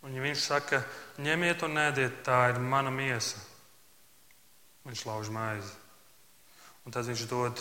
Un 0.05 0.15
ja 0.15 0.24
viņš 0.24 0.45
saka, 0.45 0.83
ņemiet 1.21 1.65
un 1.67 1.81
ēdiet, 1.81 2.21
tā 2.25 2.45
ir 2.53 2.62
mana 2.63 2.93
miesa. 2.93 3.41
Viņš 4.88 5.05
lauž 5.09 5.33
maizi. 5.33 5.78
Un 6.89 6.93
tad 6.96 7.05
viņš 7.05 7.22
dod 7.29 7.60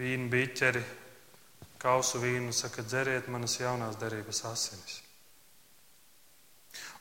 vīnu 0.00 0.30
biķeri, 0.32 0.80
kausu 1.76 2.16
vīnu 2.22 2.46
un 2.48 2.54
saka, 2.56 2.80
dzeriet 2.80 3.26
manas 3.28 3.58
jaunās 3.60 3.98
derības 4.00 4.38
asinis. 4.48 4.94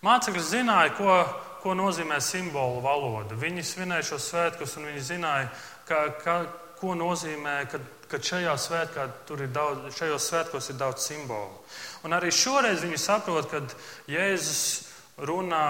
Mācekļi 0.04 0.42
zināja, 0.44 0.92
ko, 0.98 1.14
ko 1.64 1.72
nozīmē 1.80 2.18
simbolu 2.20 2.82
valoda. 2.84 3.38
Viņi 3.40 3.64
svinēja 3.64 4.10
šos 4.10 4.26
svētkus, 4.34 4.76
un 4.76 4.90
viņi 4.90 5.06
zināja, 5.14 5.48
ka, 5.88 6.02
ka, 6.20 6.36
ko 6.82 6.98
nozīmē, 7.00 7.56
kad, 7.72 7.86
kad 8.12 8.28
šajā 8.28 8.58
svētkā 8.66 9.06
ir 9.38 9.48
daudz, 9.56 9.88
šajos 10.02 10.28
svētkos 10.28 10.68
ir 10.74 10.82
daudz 10.84 11.08
simbolu. 11.08 11.62
Un 12.04 12.18
arī 12.18 12.34
šoreiz 12.36 12.84
viņi 12.84 13.00
saprot, 13.00 13.48
ka 13.48 13.64
Jēzus 14.12 14.66
runā 15.24 15.64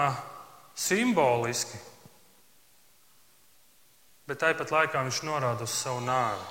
simboliski, 0.74 1.78
bet 4.28 4.42
tāpat 4.44 4.72
laikā 4.74 5.02
viņš 5.06 5.24
norāda 5.24 5.64
uz 5.64 5.72
savu 5.72 6.02
nāvi. 6.04 6.46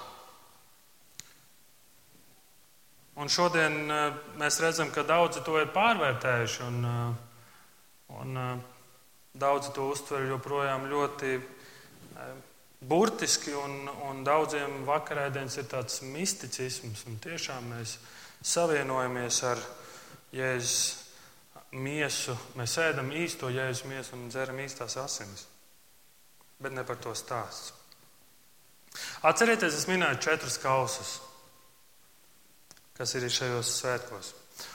Un 3.18 3.30
šodien 3.34 3.78
eh, 3.90 4.18
mēs 4.38 4.60
redzam, 4.62 4.92
ka 4.94 5.06
daudzi 5.06 5.42
to 5.46 5.58
ir 5.58 5.72
pārvērtējuši, 5.74 6.60
un, 6.68 6.84
eh, 6.86 8.12
un 8.20 8.42
eh, 8.42 8.52
daudzi 9.38 9.74
to 9.74 9.88
uztver 9.94 10.28
joprojām 10.30 10.86
ļoti 10.90 11.34
burtiski, 12.90 13.54
un, 13.58 13.90
un 14.10 14.24
daudziem 14.26 14.84
vakarēdienas 14.86 15.58
ir 15.58 15.68
tāds 15.70 16.00
misticisms, 16.06 17.04
un 17.10 17.18
tiešām 17.22 17.74
mēs 17.74 17.98
savienojamies 18.46 19.42
ar 19.50 19.62
Jēzus 20.34 21.06
miesu. 21.74 22.38
Mēs 22.58 22.78
ēdam 22.82 23.10
īsto 23.14 23.50
Jēzus 23.54 23.86
miesu 23.90 24.18
un 24.18 24.30
dzeram 24.34 24.62
īstās 24.62 24.98
asinis. 25.02 25.46
Bet 26.60 26.74
ne 26.74 26.84
par 26.84 26.98
to 27.02 27.14
stāsts. 27.16 27.74
Atcerieties, 29.28 29.76
es 29.78 29.86
minēju 29.90 30.18
četrus 30.26 30.58
kausus, 30.62 31.18
kas 32.98 33.14
ir 33.14 33.28
šajos 33.30 33.74
svētkos. 33.78 34.34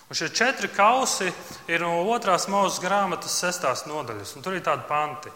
Un 0.09 0.19
šie 0.19 0.29
četri 0.31 0.69
kausi 0.71 1.33
ir 1.73 1.83
no 1.83 2.05
otrās 2.13 2.47
mūža 2.51 2.85
grāmatas 2.85 3.35
sestās 3.43 3.87
nodaļas, 3.89 4.37
un 4.37 4.45
tur 4.45 4.55
ir 4.55 4.63
tādi 4.67 4.87
panti. 4.87 5.33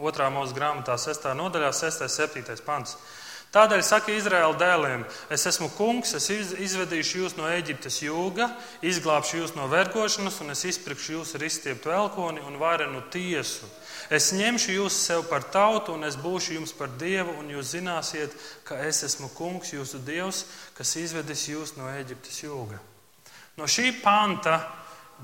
Otrā 0.00 0.30
mūsu 0.32 0.56
grāmatā, 0.56 0.96
6. 0.96 1.26
nodaļā, 1.36 1.68
6. 1.76 2.06
un 2.06 2.12
7. 2.12 2.62
pants. 2.64 2.96
Tādēļ 3.52 3.82
saka 3.84 4.14
Izraēla 4.16 4.56
dēliem: 4.56 5.02
Es 5.28 5.44
esmu 5.48 5.68
kungs, 5.76 6.14
es 6.16 6.28
izvedīšu 6.32 7.18
jūs 7.20 7.34
no 7.36 7.48
Eģiptes 7.52 7.98
jūga, 8.00 8.48
izglābšu 8.80 9.42
jūs 9.42 9.52
no 9.58 9.66
vergošanas, 9.68 10.38
un 10.40 10.54
es 10.54 10.64
izpirkšu 10.70 11.18
jūs 11.18 11.34
ar 11.36 11.44
izstieptu 11.44 11.92
elkoni 11.92 12.40
un 12.48 12.56
varenu 12.60 13.02
tiesu. 13.12 13.68
Es 14.08 14.30
ņemšu 14.32 14.78
jūs 14.78 14.96
sev 15.04 15.26
par 15.28 15.44
tautu, 15.52 15.92
un 15.92 16.08
es 16.08 16.16
būšu 16.16 16.56
jums 16.56 16.72
par 16.76 16.94
dievu, 17.00 17.36
un 17.42 17.52
jūs 17.52 17.74
zināsiet, 17.76 18.32
ka 18.64 18.80
es 18.88 19.02
esmu 19.04 19.28
kungs, 19.36 19.74
jūsu 19.76 20.00
dievs, 20.06 20.46
kas 20.78 20.96
izvedis 20.96 21.44
jūs 21.52 21.76
no 21.76 21.92
Eģiptes 21.92 22.42
jūga. 22.46 22.80
No 23.60 23.68
šī 23.68 23.92
panta 24.00 24.62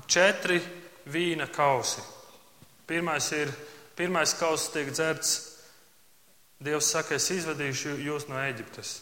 četri 0.05 0.61
vīna 1.09 1.49
kausi. 1.49 2.05
Pirmais 2.85 3.25
ir 3.33 3.49
Pirmais 3.99 4.31
kauss 4.39 4.69
tiek 4.71 4.93
dzerts. 4.95 5.48
Dievs 6.59 6.89
saka, 6.91 7.15
es 7.15 7.29
izvedīšu 7.31 7.95
jūs 8.03 8.27
no 8.27 8.39
Eģiptes. 8.43 8.97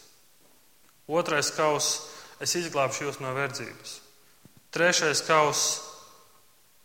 Otrais 1.10 1.50
kauss, 1.56 2.04
es 2.38 2.54
izglābšu 2.60 3.08
jūs 3.08 3.18
no 3.24 3.32
verdzības. 3.34 3.98
Trešais 4.70 5.24
kauss, 5.26 5.80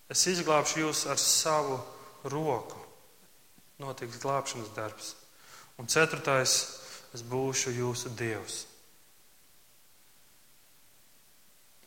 es 0.10 0.24
izglābšu 0.32 0.82
jūs 0.82 1.04
ar 1.12 1.22
savu 1.22 1.78
roku. 2.32 2.80
Notiks 3.84 4.22
glābšanas 4.24 4.72
darbs. 4.74 5.14
Un 5.78 5.90
ceturtais, 5.92 6.56
es 7.14 7.22
būšu 7.22 7.74
jūsu 7.76 8.14
dievs. 8.18 8.64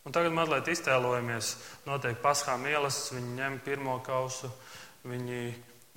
Un 0.06 0.14
tagad 0.14 0.30
mazliet 0.30 0.68
iztēlojamies, 0.70 1.56
notiek 1.88 2.20
paskā 2.22 2.54
mīlestības, 2.62 3.16
viņi 3.16 3.32
ņem 3.40 3.56
pirmo 3.64 3.96
kausu, 4.06 4.52
viņi, 5.02 5.40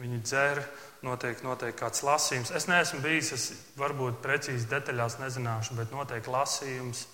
viņi 0.01 0.21
dzer, 0.25 0.63
notiek, 1.05 1.39
notiek 1.45 1.75
kāds 1.77 2.03
lasījums. 2.05 2.51
Es 2.55 2.67
neesmu 2.69 3.01
bijis, 3.03 3.31
es 3.35 3.45
varbūt 3.79 4.19
precīzi 4.23 4.69
detaļās 4.71 5.19
nezināšu, 5.21 5.77
bet 5.79 5.93
notiek 5.95 6.27
lasījums. 6.27 7.05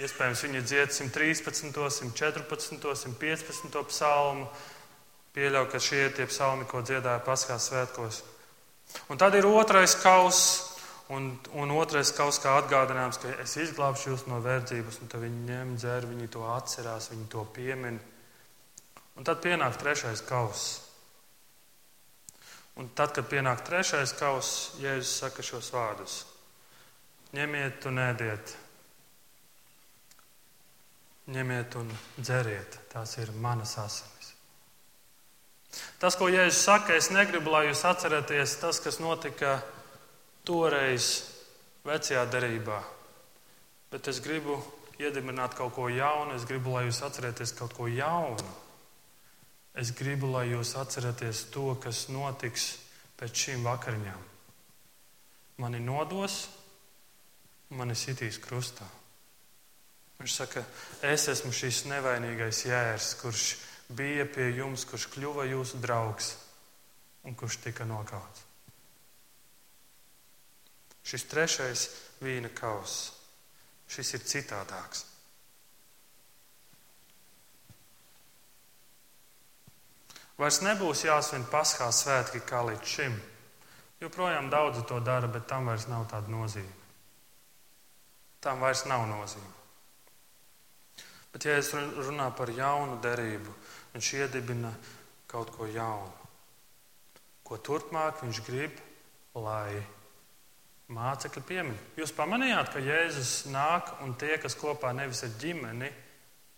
Iespējams, 0.00 0.44
viņi 0.46 0.64
dzied 0.64 0.94
113, 0.96 1.62
114, 2.14 2.80
115 3.04 3.86
psalmu. 3.90 4.48
Pieļauju, 5.34 5.70
ka 5.70 5.78
šie 5.82 6.04
ir 6.08 6.14
tie 6.16 6.26
psalmi, 6.30 6.66
ko 6.66 6.82
dziedāja 6.82 7.22
Paskās 7.26 7.68
svētkos. 7.70 8.24
Un 9.10 9.18
tad 9.18 9.36
ir 9.38 9.46
otrais 9.46 9.94
kauss, 10.02 10.70
Un, 11.10 11.32
un 11.58 11.72
otrais 11.74 12.12
kaut 12.14 12.36
kā 12.38 12.52
atgādinājums, 12.60 13.16
ka 13.18 13.32
es 13.42 13.56
izglābšu 13.58 14.12
jūs 14.12 14.28
no 14.30 14.36
verdzības, 14.44 15.00
un 15.02 15.08
tad 15.10 15.24
viņi 15.24 15.40
ņem 15.48 15.72
dzēru, 15.74 16.10
viņi 16.12 16.28
to 16.30 16.44
atcerās, 16.46 17.08
viņi 17.10 17.26
to 17.32 17.42
piemin. 17.50 17.96
Un 19.18 19.26
tad 19.26 19.42
pienāk 19.42 19.74
trešais 19.80 20.22
kauss. 20.28 20.89
Un 22.78 22.88
tad, 22.94 23.14
kad 23.16 23.26
pienāk 23.28 23.64
trešais 23.66 24.14
kauss, 24.18 24.76
Jēzus 24.80 25.16
saka 25.24 25.42
šos 25.44 25.72
vārdus: 25.74 26.20
Ņemiet 27.34 27.86
un 27.90 27.98
ēdiet, 28.02 28.54
ņemiet 31.30 31.76
un 31.80 31.90
dzeriet, 32.18 32.78
tās 32.92 33.16
ir 33.18 33.32
manas 33.32 33.76
asinis. 33.78 34.32
Tas, 36.00 36.16
ko 36.18 36.30
Jēzus 36.30 36.64
saka, 36.64 36.96
es 36.98 37.10
negribu, 37.14 37.52
lai 37.52 37.66
jūs 37.68 37.84
atceraties 37.86 38.56
tas, 38.62 38.80
kas 38.82 38.98
notika 39.02 39.60
toreiz 40.48 41.12
vecajā 41.86 42.24
derībā. 42.30 42.80
Bet 43.90 44.08
es 44.10 44.20
gribu 44.22 44.58
iedibināt 45.00 45.54
kaut 45.58 45.74
ko 45.76 45.88
jaunu, 45.90 46.34
es 46.36 46.46
gribu, 46.48 46.74
lai 46.74 46.86
jūs 46.88 47.02
atcerieties 47.06 47.54
kaut 47.58 47.74
ko 47.76 47.88
jaunu. 47.90 48.56
Es 49.78 49.92
gribu, 49.94 50.32
lai 50.32 50.48
jūs 50.50 50.74
atceraties 50.78 51.44
to, 51.54 51.74
kas 51.82 52.08
notiks 52.10 52.72
pēc 53.20 53.44
šīm 53.44 53.66
vakariņām. 53.68 54.24
Mani 55.62 55.80
nodos, 55.84 56.48
mani 57.76 57.94
sitīs 57.94 58.40
krustā. 58.42 58.88
Viņš 60.20 60.36
saka, 60.36 60.64
es 61.06 61.28
esmu 61.32 61.52
šis 61.54 61.84
nevainīgais 61.88 62.64
jērs, 62.66 63.14
kurš 63.22 63.44
bija 63.96 64.26
pie 64.28 64.50
jums, 64.58 64.84
kurš 64.88 65.06
kļuva 65.14 65.46
jūsu 65.48 65.80
draugs 65.80 66.34
un 67.24 67.36
kurš 67.38 67.60
tika 67.64 67.86
nokauts. 67.88 68.46
Šis 71.04 71.24
trešais 71.30 71.86
vīna 72.20 72.50
kauss. 72.54 73.12
Šis 73.90 74.14
ir 74.14 74.26
citādāks. 74.28 75.09
Vairs 80.40 80.62
nebūs 80.64 81.04
jāsvin 81.04 81.44
paskā 81.52 81.90
svētki 81.92 82.40
kā 82.48 82.62
līdz 82.64 82.88
šim. 82.88 83.16
Joprojām 84.00 84.48
daudzi 84.48 84.86
to 84.88 84.96
dara, 85.04 85.28
bet 85.28 85.44
tam 85.50 85.68
vairs 85.68 85.84
nav 85.90 86.06
tāda 86.08 86.32
nozīme. 86.32 86.72
Tam 88.40 88.62
vairs 88.64 88.86
nav 88.88 89.04
nozīme. 89.10 89.50
Bet, 91.30 91.44
ja 91.44 91.58
es 91.60 91.68
runāju 91.76 92.32
par 92.38 92.50
jaunu 92.56 92.96
derību, 93.04 93.52
viņš 93.92 94.12
iedibina 94.16 94.72
kaut 95.30 95.52
ko 95.54 95.68
jaunu, 95.68 96.30
ko 97.46 97.58
turpmāk 97.60 98.24
viņš 98.24 98.40
grib, 98.48 98.80
lai 99.36 99.76
mācekļi 100.90 101.42
piemin. 101.46 101.76
Jūs 102.00 102.14
pamanījāt, 102.16 102.72
ka 102.72 102.82
Jēzus 102.82 103.34
nāk 103.52 103.92
un 104.02 104.16
tie, 104.18 104.32
kas 104.42 104.56
kopā 104.58 104.90
nevis 104.96 105.22
ar 105.26 105.36
ģimeni, 105.38 105.92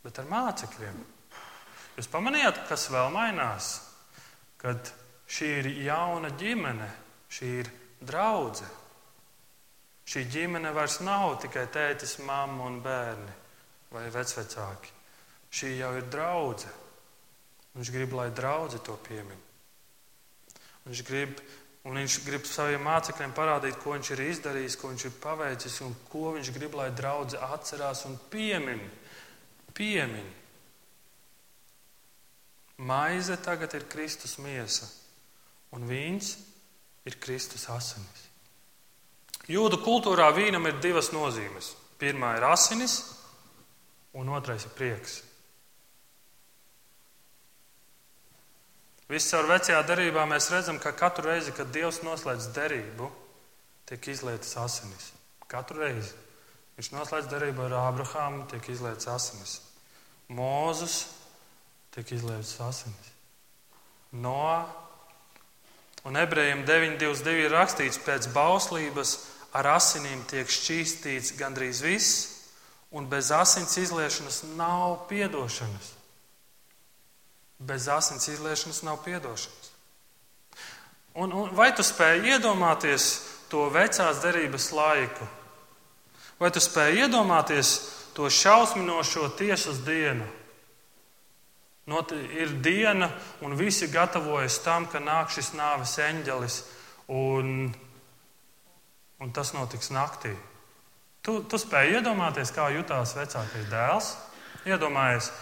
bet 0.06 0.22
ar 0.22 0.30
mācekļiem. 0.30 1.02
Jūs 1.96 2.08
pamanījāt, 2.12 2.62
kas 2.68 2.88
vēl 2.92 3.10
mainās? 3.14 3.72
Kad 4.60 4.92
šī 5.28 5.48
ir 5.60 5.68
jauna 5.86 6.32
ģimene, 6.38 6.88
šī 7.32 7.50
ir 7.60 7.70
draudzene. 8.00 8.80
Šī 10.12 10.24
ģimene 10.32 10.72
vairs 10.74 10.98
nav 11.06 11.36
tikai 11.44 11.68
tētis, 11.72 12.18
mamma 12.26 12.66
un 12.66 12.80
bērni 12.82 13.34
vai 13.92 14.08
vecvecāki. 14.12 14.90
Šī 15.52 15.76
jau 15.78 15.92
ir 15.98 16.08
draudzene. 16.10 16.78
Viņš 17.72 17.90
grib, 17.94 18.14
lai 18.18 18.28
draudzene 18.34 18.84
to 18.84 18.96
piemin. 19.06 19.38
Viņš 20.84 21.04
grib, 21.08 21.38
Un 21.82 21.98
viņš 21.98 22.16
grib 22.22 22.44
saviem 22.46 22.84
mācekļiem 22.86 23.32
parādīt, 23.34 23.74
ko 23.82 23.96
viņš 23.96 24.12
ir 24.14 24.20
izdarījis, 24.28 24.76
ko 24.78 24.92
viņš 24.92 25.04
ir 25.08 25.14
paveicis 25.18 25.80
un 25.82 25.96
ko 26.06 26.30
viņš 26.36 26.50
grib, 26.54 26.76
lai 26.78 26.92
draudzene 26.94 27.48
atcerās 27.56 28.04
un 28.06 28.14
piemin. 28.30 28.82
piemin. 29.74 30.28
Maize 32.82 33.36
tagad 33.38 33.74
ir 33.78 33.86
Kristus 33.90 34.38
miesa, 34.42 34.88
un 35.70 35.86
vīns 35.86 36.34
ir 37.06 37.18
Kristus 37.22 37.68
asinis. 37.70 38.26
Jūdu 39.50 39.78
kultūrā 39.82 40.28
vīnam 40.34 40.66
ir 40.70 40.80
divas 40.82 41.12
nozīmes. 41.14 41.72
Pirmā 41.98 42.36
ir 42.38 42.46
asinis, 42.46 42.96
un 44.18 44.30
otrais 44.34 44.66
ir 44.66 44.74
prieks. 44.74 45.20
Viscaur 49.12 49.46
vecajā 49.50 49.78
derībā 49.86 50.24
mēs 50.26 50.48
redzam, 50.50 50.78
ka 50.80 50.94
katru 50.96 51.28
reizi, 51.28 51.52
kad 51.54 51.70
Dievs 51.74 52.00
noslēdz 52.02 52.50
derību, 52.56 53.10
tiek 53.90 54.08
izlietas 54.08 54.54
asinis. 54.58 55.10
Katru 55.50 55.82
reizi. 55.84 56.14
Viņš 56.78 56.94
noslēdz 56.94 57.28
derību 57.28 57.66
ar 57.66 57.76
Ābrahāmu, 57.82 58.46
tiek 58.50 58.70
izlietas 58.72 59.10
asinis. 59.12 59.58
Mūzus 60.32 61.02
tiek 61.92 62.12
izlietas 62.16 62.54
asinis. 62.64 63.10
Noā 64.12 64.64
un 66.04 66.18
ebrejiem 66.18 66.64
9.22 66.66 67.46
ir 67.46 67.54
rakstīts, 67.54 68.00
pēc 68.02 68.28
bauslības 68.34 69.16
ar 69.56 69.74
asinīm 69.76 70.24
tiek 70.30 70.48
šķīstīts 70.48 71.36
gandrīz 71.38 71.82
viss, 71.84 72.28
un 72.92 73.08
bez 73.08 73.30
asins 73.32 73.76
izliešanas 73.80 74.42
nav 74.56 75.06
piedošanas. 75.08 75.92
Bez 77.62 77.86
asins 77.88 78.26
izliešanas 78.28 78.82
nav 78.82 79.04
piedošanas. 79.04 79.70
Un, 81.14 81.32
un 81.32 81.52
vai 81.56 81.70
tu 81.76 81.84
spēj 81.84 82.24
iedomāties 82.34 83.08
to 83.52 83.68
vecās 83.72 84.20
derības 84.24 84.70
laiku? 84.72 85.28
Vai 86.40 86.50
tu 86.50 86.60
spēj 86.60 87.04
iedomāties 87.04 87.74
to 88.16 88.28
šausminošo 88.32 89.28
tiesas 89.36 89.84
dienu? 89.84 90.24
Not, 91.90 92.12
ir 92.12 92.52
diena, 92.62 93.08
un 93.42 93.56
visi 93.58 93.88
gatavojas 93.90 94.60
tam, 94.62 94.86
ka 94.86 95.00
nāk 95.02 95.32
šis 95.34 95.50
nāves 95.58 95.96
eņģelis, 95.98 96.58
un, 97.10 97.72
un 99.18 99.32
tas 99.34 99.50
notiks 99.56 99.90
naktī. 99.90 100.36
Tu, 101.26 101.40
tu 101.50 101.58
spēj 101.58 101.98
iedomāties, 101.98 102.54
kā 102.54 102.68
jutās 102.74 103.16
vecākais 103.18 103.66
dēls? 103.70 104.12
Iedomājies, 104.66 105.32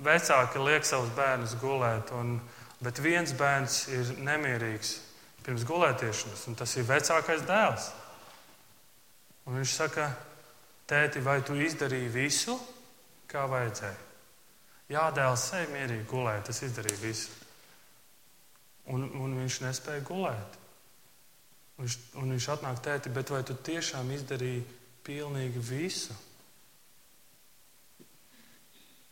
vecāki 0.00 0.64
liek 0.64 0.88
savus 0.88 1.12
bērnus 1.16 1.54
gulēt, 1.60 2.12
un, 2.16 2.38
bet 2.80 3.00
viens 3.04 3.36
bērns 3.36 3.82
ir 3.92 4.16
nemierīgs 4.16 4.96
pirms 5.44 5.68
gulētiešanas, 5.68 6.48
un 6.48 6.56
tas 6.56 6.76
ir 6.80 6.88
vecākais 6.88 7.44
dēls. 7.48 7.92
Un 9.44 9.60
viņš 9.60 9.76
saka, 9.76 10.12
tēti, 10.88 11.20
vai 11.24 11.42
tu 11.44 11.56
izdarīji 11.56 12.14
visu, 12.16 12.56
kā 13.28 13.44
vajadzēja? 13.48 14.09
Jā, 14.90 15.04
dēls, 15.14 15.44
ej 15.54 15.68
mierīgi 15.70 16.08
gulēt, 16.10 16.48
es 16.50 16.64
izdarīju 16.66 16.98
visu. 17.04 17.36
Un, 18.90 19.04
un 19.22 19.36
viņš 19.38 19.60
nespēja 19.62 20.02
gulēt. 20.08 20.56
Viņš, 21.78 21.96
un 22.18 22.34
viņš 22.34 22.48
atnāk 22.56 22.82
tēti, 22.84 23.12
bet 23.14 23.30
vai 23.30 23.44
tu 23.46 23.54
tiešām 23.54 24.10
izdarīji 24.16 24.64
pilnīgi 25.06 25.62
visu? 25.62 26.16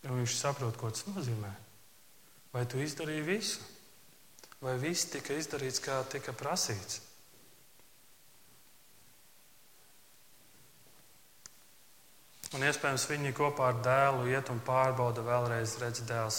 Jo 0.02 0.18
viņš 0.18 0.34
saprot, 0.34 0.76
ko 0.80 0.90
tas 0.90 1.06
nozīmē. 1.08 1.52
Vai 2.52 2.64
tu 2.66 2.82
izdarīji 2.82 3.26
visu? 3.28 3.62
Vai 4.58 4.74
viss 4.82 5.06
tika 5.12 5.36
izdarīts, 5.38 5.78
kā 5.84 6.00
tika 6.10 6.34
prasīts? 6.34 7.04
Un 12.56 12.64
iespējams 12.64 13.04
viņi 13.11 13.34
kopā 13.37 13.72
ar 13.72 13.80
dēlu 13.84 14.28
iet 14.32 14.48
un 14.48 14.61
pārbauda 14.64 15.20
vēlreiz, 15.26 15.76
redz, 15.82 16.00
dēls 16.08 16.38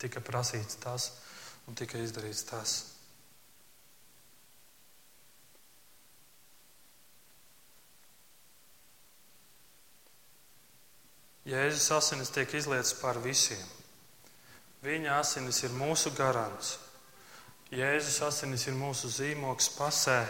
tika 0.00 0.22
prasīts 0.24 0.78
tas 0.80 1.10
un 1.68 1.76
tika 1.76 2.00
izdarīts 2.00 2.46
tas. 2.48 2.78
Jēzus 11.48 11.86
asinis 11.96 12.32
tiek 12.32 12.50
izlietas 12.58 12.92
par 13.00 13.20
visiem. 13.24 13.64
Viņa 14.84 15.14
asinis 15.16 15.62
ir 15.64 15.72
mūsu 15.76 16.12
garants. 16.16 16.74
Jēzus 17.72 18.20
asinis 18.26 18.66
ir 18.68 18.76
mūsu 18.76 19.08
zīmogs 19.12 19.70
pasē. 19.76 20.22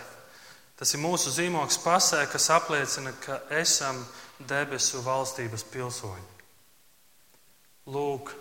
Tas 0.78 0.94
ir 0.94 1.02
mūsu 1.02 1.32
zīmogs 1.34 1.80
pasē, 1.82 2.22
kas 2.30 2.50
apliecina, 2.54 3.10
ka 3.24 3.40
esam 3.58 3.98
debesu 4.38 5.02
valstības 5.02 5.64
pilsoņi. 5.72 6.36
lūk, 7.88 8.34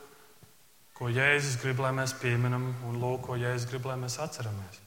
ko 0.94 1.08
Jēzus 1.08 1.56
grib, 1.62 1.80
lai 1.80 1.94
mēs 1.96 2.14
pieminam, 2.20 2.74
un 2.86 2.98
lūk, 3.00 3.22
ko 3.30 3.38
Jēzus 3.40 3.70
grib, 3.70 3.86
lai 3.88 3.96
mēs 3.96 4.20
atceramies. 4.20 4.82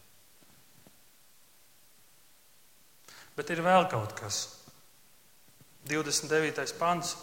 Bet 3.36 3.50
ir 3.50 3.62
vēl 3.64 3.88
kaut 3.88 4.12
kas. 4.18 4.42
29. 5.88 6.76
pants. 6.78 7.16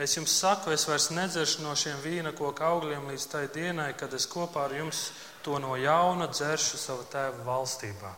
Es 0.00 0.16
jums 0.16 0.32
saku, 0.32 0.72
es 0.72 0.86
vairs 0.88 1.10
nedzeršu 1.12 1.62
no 1.62 1.74
šiem 1.76 2.00
vīna 2.00 2.32
koku 2.32 2.64
augļiem 2.64 3.10
līdz 3.12 3.26
tai 3.28 3.42
dienai, 3.52 3.92
kad 3.92 4.14
es 4.16 4.24
kopā 4.26 4.64
ar 4.64 4.72
jums 4.78 5.10
to 5.44 5.58
no 5.60 5.76
jauna 5.76 6.30
dzeršu 6.32 6.80
savu 6.80 7.04
tēvu 7.12 7.44
valstībā. 7.44 8.14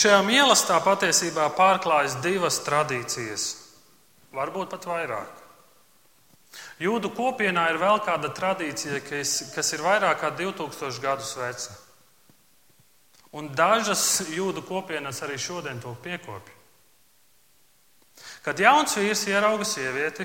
Šajā 0.00 0.20
mīlestībā 0.24 0.78
patiesībā 0.80 1.50
pārklājas 1.58 2.14
divas 2.24 2.56
tradīcijas, 2.64 3.50
varbūt 4.32 4.70
pat 4.72 4.86
vairāk. 4.88 5.42
Jūdu 6.80 7.10
kopienā 7.12 7.66
ir 7.68 7.78
vēl 7.82 8.00
kāda 8.06 8.30
tradīcija, 8.32 9.02
kas, 9.04 9.34
kas 9.52 9.74
ir 9.76 9.84
vairāk 9.84 10.22
kā 10.22 10.30
2000 10.38 11.02
gadus 11.04 11.34
veca. 11.36 11.76
Un 13.36 13.52
dažas 13.52 14.22
jūdu 14.32 14.64
kopienas 14.66 15.20
arī 15.22 15.36
šodien 15.38 15.82
to 15.84 15.92
piekopja. 16.02 16.56
Kad 18.40 18.58
jauns 18.58 18.96
vīrs 18.96 19.26
ierauga 19.28 19.68
sievieti, 19.68 20.24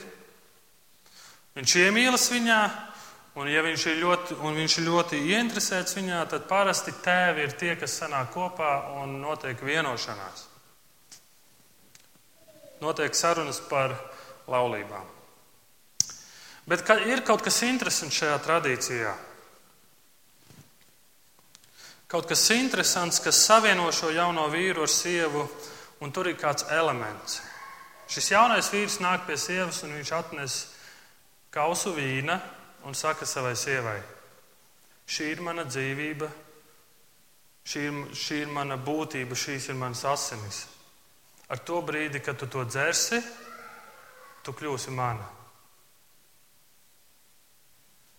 viņš 1.60 1.76
iemīlas 1.84 2.32
viņā, 2.32 2.62
un 3.36 3.50
ja 3.52 3.62
viņš 3.66 3.86
ir 3.92 3.98
ļoti, 4.00 4.38
viņš 4.40 4.78
ir 4.80 4.86
ļoti 4.88 5.22
ieinteresēts 5.34 5.98
viņā, 5.98 6.22
tad 6.32 6.48
parasti 6.48 6.94
tēvi 7.04 7.44
ir 7.44 7.56
tie, 7.60 7.74
kas 7.80 7.98
sanāk 8.00 8.32
kopā 8.36 8.72
un 9.02 9.18
notiek 9.22 9.60
vienošanās. 9.60 10.48
Notiek 12.84 13.16
sarunas 13.16 13.60
par 13.70 13.96
laulībām. 14.52 15.12
Bet 16.66 16.88
ir 17.06 17.22
kaut 17.22 17.44
kas 17.46 17.62
interesants 17.68 18.18
šajā 18.18 18.38
tradīcijā. 18.42 19.14
Kaut 22.10 22.28
kas 22.30 22.44
interesants, 22.54 23.20
kas 23.20 23.38
savieno 23.46 23.86
šo 23.94 24.12
jauno 24.14 24.48
vīru 24.54 24.86
ar 24.86 24.90
sievu, 24.90 25.44
un 26.02 26.12
tur 26.14 26.30
ir 26.30 26.40
kāds 26.40 26.68
elements. 26.74 27.42
Šis 28.10 28.32
jaunais 28.32 28.70
vīrs 28.74 29.00
nāk 29.02 29.26
pie 29.26 29.38
sievas 29.42 29.82
un 29.86 29.96
viņš 29.98 30.12
atnes 30.14 30.58
kausu 31.54 31.96
vīna 31.96 32.38
un 32.86 32.94
saka 32.96 33.26
savai 33.26 33.56
sievai: 33.58 34.00
Šī 35.06 35.32
ir 35.34 35.42
mana 35.46 35.66
dzīvība, 35.68 36.30
šī 37.66 37.84
ir, 37.90 38.00
šī 38.14 38.42
ir 38.46 38.54
mana 38.54 38.78
būtība, 38.78 39.38
šīs 39.38 39.70
ir 39.70 39.80
manas 39.80 40.06
asinis. 40.10 40.66
Ar 41.50 41.62
to 41.62 41.82
brīdi, 41.86 42.22
kad 42.26 42.40
tu 42.42 42.48
to 42.50 42.64
dzersi, 42.66 43.22
tu 44.44 44.54
kļūsi 44.54 44.94
mana. 44.96 45.28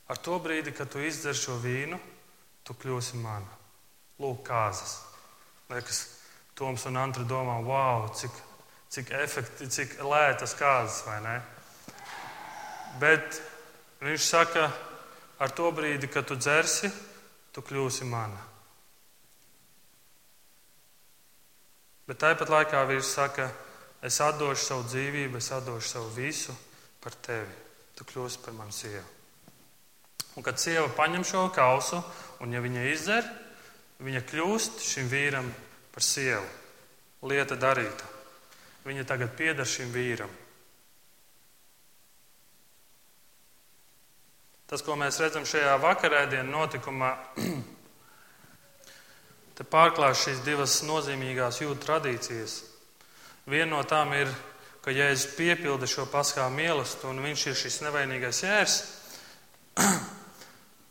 Ar 0.07 0.19
to 0.23 0.39
brīdi, 0.39 0.71
kad 0.71 0.91
tu 0.91 1.03
izdzer 1.03 1.35
šo 1.35 1.57
vīnu, 1.59 1.99
tu 2.63 2.75
kļūsi 2.79 3.19
mana. 3.19 3.57
Lūk, 4.23 4.45
kāzas. 4.47 5.01
Liekas, 5.71 6.05
Toms 6.57 6.87
un 6.89 6.97
Antra 6.97 7.27
domā, 7.27 7.59
wow, 7.67 8.07
cik 8.17 8.33
cik, 8.89 9.11
efekti, 9.23 9.69
cik 9.71 9.99
lētas 10.07 10.55
kāzas, 10.59 11.03
vai 11.07 11.19
ne? 11.25 11.37
Bet 13.01 13.41
viņš 14.07 14.27
saka, 14.27 14.69
ar 15.39 15.53
to 15.57 15.71
brīdi, 15.75 16.09
kad 16.13 16.27
tu 16.29 16.37
dzersi, 16.39 16.91
tu 17.53 17.65
kļūsi 17.65 18.07
mana. 18.09 18.43
Bet 22.07 22.21
tāpat 22.23 22.53
laikā 22.53 22.85
viņš 22.87 23.09
saka, 23.09 23.49
es 24.07 24.21
atdošu 24.23 24.63
savu 24.63 24.87
dzīvību, 24.87 25.41
es 25.41 25.51
atdošu 25.53 25.89
savu 25.89 26.13
visu 26.15 26.55
par 27.03 27.17
tevi. 27.19 27.51
Tu 27.97 28.05
kļūsi 28.07 28.43
par 28.45 28.55
manu 28.55 28.75
sievu. 28.77 29.07
Un 30.37 30.45
kad 30.45 30.61
sieva 30.61 30.87
paņem 30.93 31.25
šo 31.25 31.47
kausu, 31.57 32.03
un 32.45 32.53
ja 32.53 32.61
viņa 32.61 32.83
izdzer, 32.93 33.29
viņa 34.05 34.23
kļūst 34.29 34.83
šim 34.85 35.09
vīram 35.09 35.49
par 35.95 36.05
sievu. 36.05 36.45
Lieta 37.27 37.57
darīta. 37.57 38.13
Viņa 38.87 39.07
tagad 39.09 39.33
pieder 39.35 39.67
šim 39.67 39.89
vīram. 39.95 40.31
Tas, 44.67 44.83
ko 44.83 44.97
mēs 44.99 45.21
redzam 45.23 45.45
šajā 45.47 45.77
vakarēdienas 45.79 46.51
notikumā, 46.51 47.13
te 49.57 49.67
pārklājas 49.71 50.25
šīs 50.25 50.43
divas 50.47 50.81
nozīmīgās 50.89 51.61
jūtu 51.63 51.87
tradīcijas. 51.87 52.57
Viena 53.47 53.77
no 53.77 53.85
tām 53.87 54.11
ir, 54.19 54.33
ka 54.83 54.91
Jēzus 54.91 55.37
piepilda 55.39 55.87
šo 55.87 56.09
paskā 56.11 56.49
mīlestību, 56.51 57.13
un 57.15 57.23
viņš 57.29 57.47
ir 57.47 57.59
šis 57.63 57.79
nevainīgais 57.87 58.43
jērs. 58.43 58.77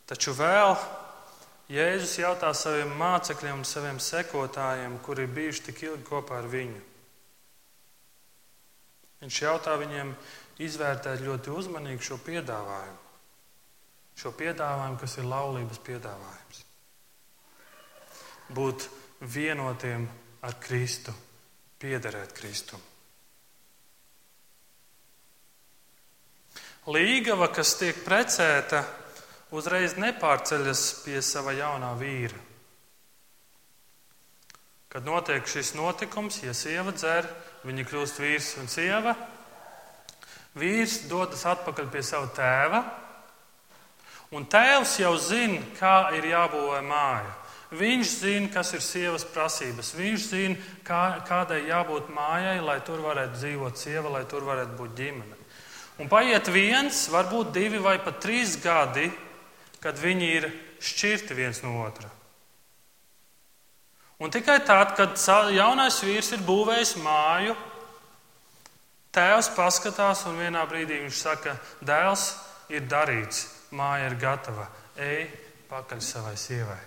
Taču 0.09 0.31
vēl 0.39 0.75
Jēzus 1.75 2.15
jautā 2.21 2.53
saviem 2.55 2.95
mācekļiem 2.95 3.63
saviem 3.67 3.99
sekotājiem, 3.99 4.99
kuri 5.03 5.27
ir 5.27 5.35
bijuši 5.35 5.67
tik 5.67 5.87
ilgi 5.89 6.07
kopā 6.07 6.39
ar 6.39 6.47
viņu. 6.51 6.83
Viņš 9.25 9.39
jautā 9.41 9.73
viņiem 9.81 10.11
izvērtēt 10.63 11.25
ļoti 11.25 11.51
uzmanīgi 11.59 12.07
šo 12.07 12.23
piedāvājumu. 12.23 13.04
Šo 14.15 14.31
piedāvājumu, 14.35 14.99
kas 15.01 15.17
ir 15.19 15.27
laulības 15.27 15.79
piedāvājums. 15.83 16.61
Būt 18.55 18.87
vienotiem 19.35 20.05
ar 20.45 20.57
Kristu, 20.61 21.13
piederēt 21.81 22.35
Kristum. 22.37 22.81
Līgava, 26.93 27.49
kas 27.49 27.73
tiek 27.79 28.03
precēta, 28.05 28.83
uzreiz 29.57 29.97
nepārceļas 29.97 30.83
pie 31.01 31.17
sava 31.25 31.55
jaunā 31.57 31.95
vīra. 31.97 32.37
Kad 34.93 35.03
notiek 35.03 35.49
šis 35.49 35.73
notikums, 35.75 36.43
ja 36.45 36.53
sieva 36.55 36.93
dzer, 36.95 37.27
Viņi 37.65 37.81
kļūst 37.89 38.19
vīrs 38.21 38.51
un 38.61 38.67
sieva. 38.69 39.15
Vīrs 40.55 41.07
dodas 41.09 41.41
atpakaļ 41.49 41.87
pie 41.91 42.03
sava 42.05 42.29
tēva, 42.37 42.81
un 44.35 44.45
tēvs 44.51 44.99
jau 44.99 45.15
zina, 45.21 45.61
kā 45.79 46.11
ir 46.17 46.27
jābūvē 46.33 46.81
māja. 46.85 47.33
Viņš 47.75 48.11
zina, 48.21 48.49
kas 48.53 48.73
ir 48.75 48.83
sievas 48.83 49.25
prasības. 49.27 49.93
Viņš 49.97 50.27
zina, 50.29 50.55
kā, 50.85 51.21
kādai 51.27 51.63
jābūt 51.65 52.11
mājai, 52.13 52.59
lai 52.63 52.77
tur 52.85 53.01
varētu 53.03 53.39
dzīvot 53.39 53.79
sieva, 53.79 54.11
lai 54.17 54.23
tur 54.29 54.45
varētu 54.47 54.77
būt 54.77 54.93
ģimene. 54.99 55.39
Un 56.03 56.11
paiet 56.11 56.51
viens, 56.51 57.05
varbūt 57.11 57.53
divi 57.55 57.79
vai 57.81 57.97
pat 58.03 58.19
trīs 58.23 58.57
gadi, 58.61 59.07
kad 59.83 59.97
viņi 59.99 60.29
ir 60.37 60.49
šķirti 60.83 61.37
viens 61.37 61.61
no 61.63 61.77
otra. 61.85 62.11
Un 64.19 64.31
tikai 64.31 64.61
tad, 64.63 64.93
kad 64.95 65.17
jaunais 65.51 65.97
vīrs 66.03 66.31
ir 66.35 66.43
būvējis 66.47 66.95
māju, 67.03 67.55
tēvs 69.15 69.51
paskatās 69.55 70.23
un 70.29 70.39
vienā 70.39 70.63
brīdī 70.69 71.01
viņš 71.01 71.19
saka, 71.19 71.57
dēls 71.83 72.29
ir 72.71 72.87
darīts, 72.91 73.54
māja 73.75 74.09
ir 74.09 74.17
gatava, 74.21 74.69
ej 74.97 75.27
pakaļ 75.69 76.01
savai 76.03 76.35
sievai. 76.39 76.81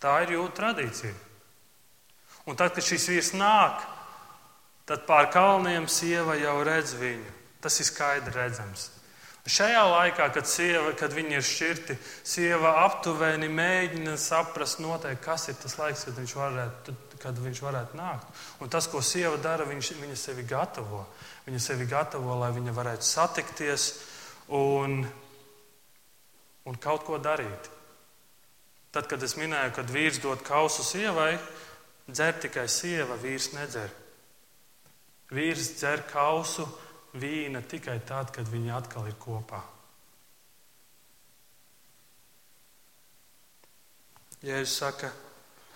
Tā 0.00 0.14
ir 0.24 0.36
jūta 0.38 0.56
tradīcija. 0.62 1.16
Un 2.48 2.56
tad, 2.56 2.72
kad 2.74 2.84
šis 2.84 3.08
vīrs 3.12 3.34
nāk, 3.36 3.82
tad 4.88 5.04
pār 5.08 5.28
kalniem 5.32 5.88
sieva 5.92 6.38
jau 6.40 6.56
redz 6.64 6.96
viņu. 6.98 7.36
Tas 7.60 7.76
ir 7.82 7.86
skaidri 7.90 8.32
redzams. 8.32 8.88
Šajā 9.50 9.80
laikā, 9.88 10.26
kad, 10.34 10.46
sieva, 10.48 10.92
kad 10.96 11.14
viņi 11.16 11.36
ir 11.38 11.44
šķirti, 11.44 11.96
sieva 12.28 12.74
aptuveni 12.84 13.48
mēģina 13.52 14.14
saprast, 14.20 14.82
noteikti, 14.84 15.24
kas 15.24 15.48
ir 15.48 15.56
tas 15.60 15.78
laiks, 15.80 16.04
kad 16.06 16.18
viņš 16.20 16.34
varētu, 16.36 16.94
kad 17.22 17.40
viņš 17.40 17.62
varētu 17.64 17.98
nākt. 17.98 18.42
Un 18.60 18.72
tas, 18.72 18.88
ko 18.88 19.00
sieva 19.04 19.40
dara, 19.40 19.64
viņš, 19.68 19.92
viņa 20.00 20.18
sevi 20.20 20.44
gatavo. 20.48 21.06
Viņa 21.50 21.58
sevi 21.58 21.82
gatavo, 21.90 22.36
lai 22.38 22.52
viņa 22.54 22.70
varētu 22.70 23.02
satikties 23.02 23.88
un, 24.54 25.00
un 26.62 26.76
kaut 26.78 27.02
ko 27.08 27.18
darīt. 27.18 27.66
Tad, 28.94 29.08
kad 29.10 29.18
es 29.26 29.34
minēju, 29.34 29.72
kad 29.74 29.90
vīrs 29.90 30.20
dod 30.22 30.44
kausu 30.46 30.86
sievai, 30.86 31.32
dzer 32.06 32.38
tikai 32.44 32.68
sieva, 32.70 33.18
vīrs 33.18 33.48
nedzer. 33.56 33.90
Vīrs 35.34 35.72
dzer 35.80 36.04
kausu 36.12 36.68
vīna 37.18 37.64
tikai 37.66 37.98
tad, 38.06 38.30
kad 38.30 38.46
viņi 38.46 38.70
atkal 38.78 39.10
ir 39.10 39.18
kopā. 39.18 39.64
Jēzus 44.46 44.78
saka, 44.84 45.10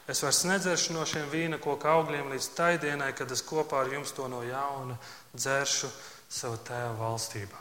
es 0.09 0.23
vairs 0.23 0.43
nedzeršu 0.49 0.97
no 0.97 1.05
šiem 1.09 1.29
vīna 1.33 1.59
koku 1.63 1.89
augļiem 1.89 2.33
līdz 2.35 2.49
tai 2.57 2.75
dienai, 2.83 3.13
kad 3.17 3.31
es 3.33 3.45
kopā 3.45 3.83
ar 3.83 3.93
jums 3.93 4.13
to 4.13 4.29
no 4.29 4.43
jauna 4.45 4.99
dzeršu 5.33 5.91
savā 6.29 6.59
tēva 6.69 6.95
valstībā. 6.99 7.61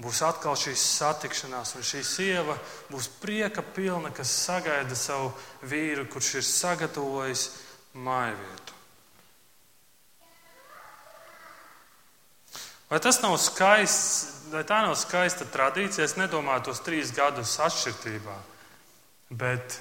Būs 0.00 0.22
atkal 0.24 0.56
šīs 0.56 0.80
satikšanās, 0.96 1.74
un 1.76 1.84
šī 1.84 2.00
sieva 2.06 2.56
būs 2.88 3.10
prieka 3.20 3.60
pilna, 3.76 4.08
kas 4.16 4.32
sagaida 4.46 4.96
savu 4.96 5.32
vīru, 5.68 6.06
kurš 6.08 6.34
ir 6.40 6.46
sagatavojis 6.48 7.48
māju 7.92 8.38
vietu. 8.40 8.78
Vai 12.90 12.98
tas 12.98 13.20
nav 13.22 13.36
skaists, 13.38 14.48
vai 14.50 14.64
tā 14.66 14.80
nav 14.82 14.96
skaista 14.98 15.44
tradīcija? 15.46 16.08
Es 16.08 16.16
nedomāju 16.18 16.70
tos 16.70 16.80
trīs 16.82 17.12
gadus 17.14 17.52
atšķirībā, 17.62 18.38
bet 19.30 19.76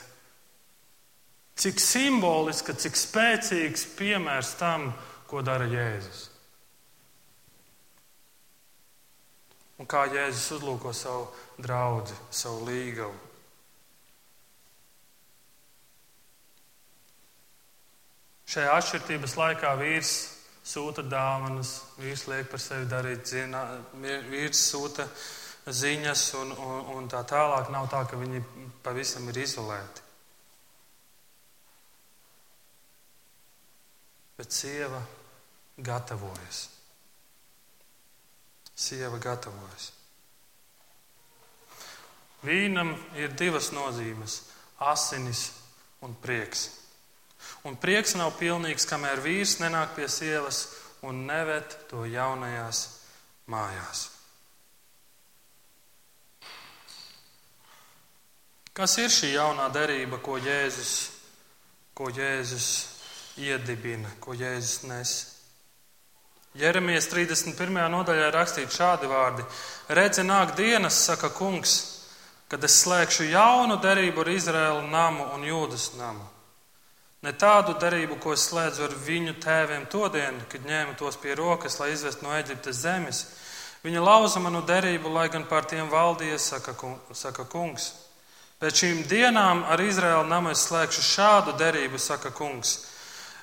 cik 1.59 1.79
simboliska, 1.83 2.73
cik 2.79 2.95
spēcīgs 2.95 3.85
piemērs 3.99 4.55
tam, 4.59 4.91
ko 5.27 5.43
dara 5.45 5.67
Jēzus. 5.69 6.27
Un 9.79 9.87
kā 9.87 10.05
Jēzus 10.11 10.57
uzlūko 10.57 10.93
savu 10.95 11.27
draugu, 11.63 12.15
savu 12.35 12.65
līgavu. 12.67 13.15
Šajā 18.49 18.73
atšķirības 18.79 19.35
laikā 19.37 19.75
vīrs 19.77 20.13
sūta 20.65 21.03
dāvanas, 21.05 21.75
vīrs 22.01 22.25
liek 22.31 22.49
par 22.49 22.63
sevi 22.63 22.87
darīt, 22.89 23.27
zinā, 23.29 23.61
vīrs 24.01 24.63
sūta 24.71 25.05
ziņas 25.69 26.23
un, 26.39 26.53
un, 26.57 26.93
un 26.97 27.09
tā 27.11 27.21
tālāk. 27.29 27.69
Nav 27.69 27.91
tā, 27.93 28.01
ka 28.09 28.17
viņi 28.17 28.41
pavisam 28.83 29.29
ir 29.29 29.43
izolēti. 29.45 30.08
Bet 34.39 34.55
sieva 34.55 35.01
gatavojas. 35.75 36.69
Sieva 38.71 39.17
gatavojas. 39.19 39.89
Vīnam 42.47 42.93
ir 43.19 43.33
divas 43.35 43.73
nozīmes- 43.75 44.37
asinis 44.93 45.49
un 46.01 46.15
prieks. 46.15 46.69
Un 47.67 47.75
prieks 47.75 48.15
nav 48.15 48.37
pilnīgs, 48.39 48.87
kamēr 48.87 49.19
vīrs 49.19 49.57
nenāk 49.59 49.95
pie 49.95 50.07
sievas 50.07 50.61
un 51.03 51.25
nevet 51.27 51.75
to 51.89 52.05
jaunajās 52.07 52.85
mājās. 53.51 54.07
Kas 58.71 58.97
ir 59.03 59.11
šī 59.11 59.33
jaunā 59.33 59.67
derība, 59.75 60.21
ko 60.23 60.37
Jēzus, 60.39 61.09
ko 61.93 62.07
Jēzus 62.07 62.98
iedibina, 63.39 64.11
ko 64.19 64.35
Jēzus 64.37 64.87
nes? 64.89 65.13
Jeremijas 66.59 67.07
31. 67.11 67.79
nodaļā 67.93 68.31
rakstīts 68.33 68.79
šādi 68.79 69.07
vārdi: 69.09 69.45
Redzi, 69.89 70.25
nāk 70.25 70.55
dienas, 70.57 70.97
saka 71.05 71.29
kungs, 71.29 71.77
kad 72.49 72.63
es 72.65 72.81
slēgšu 72.83 73.29
jaunu 73.29 73.77
derību 73.81 74.25
ar 74.25 74.33
Izraēlu 74.33 74.83
namu 74.89 75.29
un 75.35 75.47
Jūdas 75.47 75.93
namu 75.99 76.27
Ne 77.19 77.33
tādu 77.35 77.73
darību, 77.75 78.15
ko 78.23 78.31
es 78.31 78.45
slēdzu 78.47 78.85
ar 78.85 78.93
viņu 79.03 79.33
tēviem 79.43 79.89
todien, 79.91 80.37
kad 80.51 80.63
ņēmu 80.63 80.95
tos 80.99 81.17
pie 81.19 81.33
rokas, 81.35 81.75
lai 81.81 81.91
izvestu 81.91 82.23
no 82.23 82.31
Eģiptes 82.37 82.79
zemes. 82.79 83.25
Viņa 83.83 84.03
lauza 84.03 84.39
manu 84.39 84.61
derību, 84.63 85.11
lai 85.11 85.27
gan 85.31 85.43
pār 85.47 85.67
tiem 85.67 85.89
valdīja, 85.91 86.37
saka 86.39 87.43
kungs. 87.51 87.89
Pēc 88.59 88.83
šīm 88.83 89.03
dienām 89.07 89.65
ar 89.67 89.83
Izraēlu 89.83 90.27
namu 90.31 90.53
es 90.53 90.63
slēgšu 90.67 91.03
šādu 91.03 91.57
derību, 91.59 91.99
saka 91.99 92.31
kungs. 92.31 92.77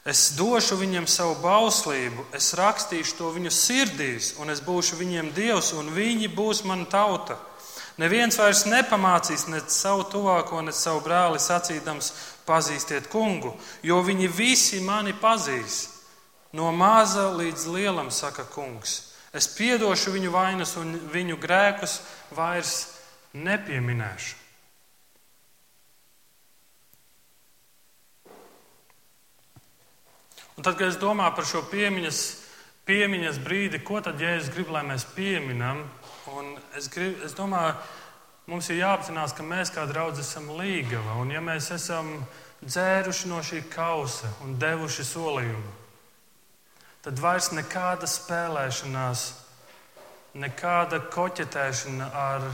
Es 0.06 0.36
došu 0.38 0.76
viņiem 0.78 1.08
savu 1.10 1.34
bauslību, 1.42 2.28
es 2.36 2.52
rakstīšu 2.54 3.16
to 3.18 3.32
viņu 3.34 3.50
sirdīs, 3.50 4.36
un 4.38 4.52
es 4.54 4.60
būšu 4.62 5.00
viņiem 5.00 5.32
dievs, 5.34 5.72
un 5.74 5.90
viņi 5.90 6.30
būs 6.30 6.62
mana 6.62 6.86
tauta. 6.86 7.34
Neviens 7.98 8.38
vairs 8.38 8.62
nepamācīs 8.70 9.48
ne 9.50 9.58
savu 9.66 10.04
tuvāko, 10.12 10.60
ne 10.62 10.70
savu 10.70 11.02
brāli 11.02 11.40
sacīdams, 11.42 12.12
pazīstiet 12.46 13.10
kungu, 13.10 13.56
jo 13.82 13.98
viņi 14.06 14.30
visi 14.30 14.78
mani 14.84 15.16
pazīs. 15.16 15.88
No 16.54 16.70
maza 16.70 17.26
līdz 17.34 17.66
lielam, 17.74 18.14
saka 18.14 18.46
kungs. 18.54 19.00
Es 19.34 19.50
piedošu 19.58 20.14
viņu 20.14 20.30
vainas 20.30 20.76
un 20.78 20.94
viņu 21.12 21.40
grēkus 21.42 21.98
vairs 22.36 22.76
nepieminēšu. 23.34 24.45
Un 30.56 30.64
tad, 30.64 30.78
kad 30.78 30.88
es 30.88 30.96
domāju 30.96 31.34
par 31.36 31.44
šo 31.44 31.60
piemiņas, 31.68 32.18
piemiņas 32.88 33.38
brīdi, 33.44 33.82
ko 33.84 34.00
tad 34.00 34.20
Jēzus 34.22 34.54
grib, 34.54 34.70
lai 34.72 34.80
mēs 34.88 35.04
pieminam, 35.12 35.82
es, 36.78 36.88
grib, 36.88 37.18
es 37.26 37.34
domāju, 37.36 37.74
mums 38.48 38.70
ir 38.72 38.78
jāapzinās, 38.80 39.34
ka 39.36 39.44
mēs 39.44 39.72
kā 39.74 39.84
draugi 39.90 40.22
esam 40.24 40.48
līgava. 40.56 41.18
Un 41.20 41.34
ja 41.34 41.42
mēs 41.44 41.68
esam 41.76 42.08
dzēruši 42.64 43.28
no 43.28 43.42
šī 43.44 43.66
kausa 43.68 44.30
un 44.46 44.54
devuši 44.60 45.04
solījumu, 45.04 45.74
tad 47.04 47.20
vairs 47.20 47.50
nekāda 47.52 48.08
spēlēšanās, 48.08 49.26
nekāda 50.40 51.02
koķetēšana 51.12 52.08
ar, 52.22 52.46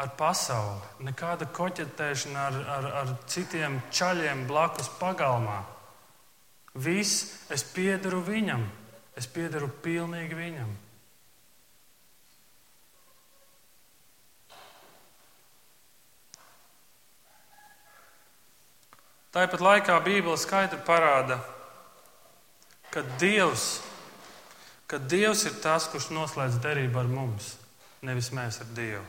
ar 0.00 0.14
pasauli, 0.16 1.04
nekāda 1.10 1.50
koķetēšana 1.52 2.46
ar, 2.46 2.58
ar, 2.78 2.88
ar 3.02 3.12
citiem 3.28 3.76
čaļiem 3.92 4.46
blakus 4.48 4.88
pagalmā. 5.02 5.58
Viss 6.74 7.48
es 7.50 7.64
piedaru 7.66 8.20
viņam, 8.22 8.62
es 9.18 9.26
piedaru 9.26 9.70
pilnīgi 9.82 10.36
viņam. 10.38 10.70
Tāpat 19.30 19.62
laikā 19.62 19.94
Bībele 20.02 20.38
skaidri 20.38 20.78
parāda, 20.82 21.38
ka 22.90 23.02
Dievs, 23.22 23.78
ka 24.90 24.98
Dievs 24.98 25.44
ir 25.46 25.54
tas, 25.62 25.86
kurš 25.90 26.08
noslēdz 26.14 26.58
derību 26.62 26.98
ar 26.98 27.10
mums, 27.10 27.52
nevis 28.02 28.32
mēs 28.34 28.58
ar 28.62 28.72
Dievu. 28.74 29.06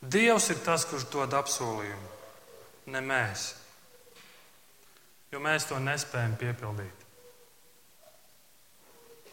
Dievs 0.00 0.50
ir 0.50 0.58
tas, 0.64 0.86
kurš 0.88 1.06
dod 1.12 1.34
apsolījumu, 1.38 2.10
ne 2.90 3.02
mēs. 3.04 3.59
Jo 5.30 5.38
mēs 5.42 5.68
to 5.70 5.78
nespējam 5.78 6.34
piepildīt 6.40 7.00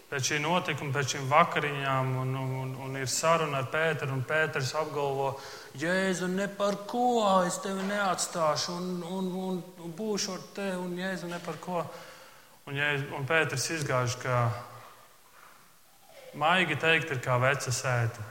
pēc 0.07 0.29
šī 0.29 0.37
notikuma, 0.39 0.93
pēc 0.95 1.15
šīm 1.15 1.25
vakariņām, 1.31 2.13
un, 2.21 2.35
un, 2.39 2.75
un 2.85 2.99
ir 2.99 3.09
saruna 3.11 3.61
ar 3.61 3.71
Pēteru, 3.71 4.15
un 4.15 4.23
Pēters 4.27 4.71
apgalvo, 4.79 5.33
Jēzu, 5.77 6.29
ne 6.31 6.47
par 6.47 6.79
ko 6.89 7.25
es 7.45 7.59
tevi 7.63 7.83
neatstāšu, 7.89 8.77
un, 8.77 8.87
un, 9.03 9.27
un, 9.49 9.59
un 9.83 9.97
būšu 9.97 10.37
ar 10.37 10.47
tevi, 10.55 10.79
un 10.79 10.95
Jēzu, 10.97 11.27
ne 11.31 11.41
par 11.43 11.59
ko. 11.63 11.83
Un, 12.67 12.79
Jēzu, 12.79 13.11
un 13.19 13.27
Pēters 13.27 13.67
izgāž, 13.75 14.17
ka 14.23 14.39
maigi 16.39 16.79
teikt, 16.79 17.11
ir 17.11 17.23
kā 17.23 17.37
veca 17.43 17.73
sēta. 17.73 18.23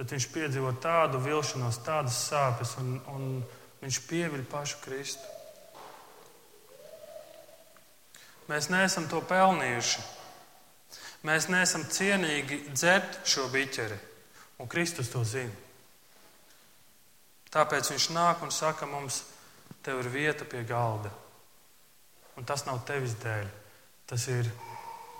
Bet 0.00 0.14
viņš 0.14 0.30
piedzīvo 0.34 0.72
tādu 0.82 1.20
vilšanos, 1.22 1.82
tādas 1.86 2.16
sāpes, 2.26 2.74
un, 2.80 2.96
un 3.12 3.26
viņš 3.84 4.02
pieviļ 4.10 4.48
pašu 4.50 4.82
Kristu. 4.82 5.39
Mēs 8.50 8.66
neesam 8.72 9.06
to 9.10 9.20
pelnījuši. 9.22 10.02
Mēs 11.28 11.50
neesam 11.52 11.84
cienīgi 11.92 12.62
dzert 12.72 13.20
šo 13.28 13.46
biķeri, 13.52 13.98
un 14.58 14.68
Kristus 14.70 15.10
to 15.12 15.22
zina. 15.24 15.52
Tāpēc 17.50 17.90
viņš 17.92 18.06
nāk 18.14 18.42
un 18.46 18.52
saka 18.54 18.86
mums, 18.86 19.24
tev 19.82 20.00
ir 20.02 20.10
vieta 20.12 20.46
pie 20.48 20.62
galda. 20.66 21.10
Un 22.38 22.46
tas 22.48 22.64
nav 22.66 22.80
tevis 22.88 23.16
dēļ, 23.20 23.48
tas 24.08 24.26
ir 24.32 24.48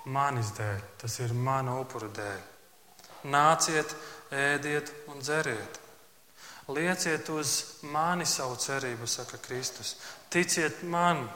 manis 0.09 0.55
dēļ, 0.57 0.81
tas 1.03 1.19
ir 1.21 1.35
mana 1.35 1.77
upura 1.83 2.09
dēļ. 2.17 2.41
Nāciet, 3.31 3.93
ēdiet 4.33 4.93
un 5.13 5.21
dzeriet. 5.21 5.81
Lieciet 6.71 7.29
uz 7.35 7.53
mani 7.91 8.25
savu 8.27 8.55
cerību, 8.63 9.07
saka 9.11 9.41
Kristus. 9.43 9.97
Ticiet 10.31 10.85
man, 10.87 11.27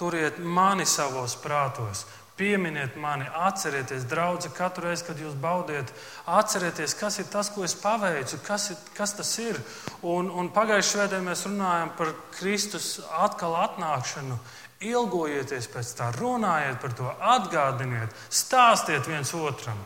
turiet 0.00 0.40
mani 0.40 0.88
savos 0.88 1.36
prātos, 1.38 2.06
Pieminiet 2.40 2.94
mani, 2.96 3.26
atcerieties, 3.36 4.06
draugi, 4.08 4.48
katru 4.56 4.86
reizi, 4.86 5.04
kad 5.04 5.18
jūs 5.20 5.34
baudiet, 5.36 5.90
atcerieties, 6.24 6.94
kas 6.96 7.18
ir 7.20 7.26
tas, 7.28 7.50
ko 7.52 7.66
es 7.66 7.74
paveicu, 7.76 8.38
kas, 8.46 8.70
ir, 8.72 8.78
kas 8.96 9.12
tas 9.18 9.32
ir. 9.44 9.58
Un, 10.00 10.30
un 10.32 10.48
pagājušajā 10.56 10.88
svētdienā 10.94 11.26
mēs 11.26 11.44
runājam 11.44 11.92
par 11.98 12.14
Kristus 12.38 12.88
atkal 13.12 13.58
atnākšanu. 13.60 14.40
Ilgojieties 14.88 15.68
pēc 15.68 15.92
tā, 15.98 16.08
runājiet 16.16 16.80
par 16.80 16.96
to, 16.96 17.12
atgādiniet, 17.34 18.16
stāstiet 18.32 19.04
viens 19.04 19.34
otram, 19.36 19.84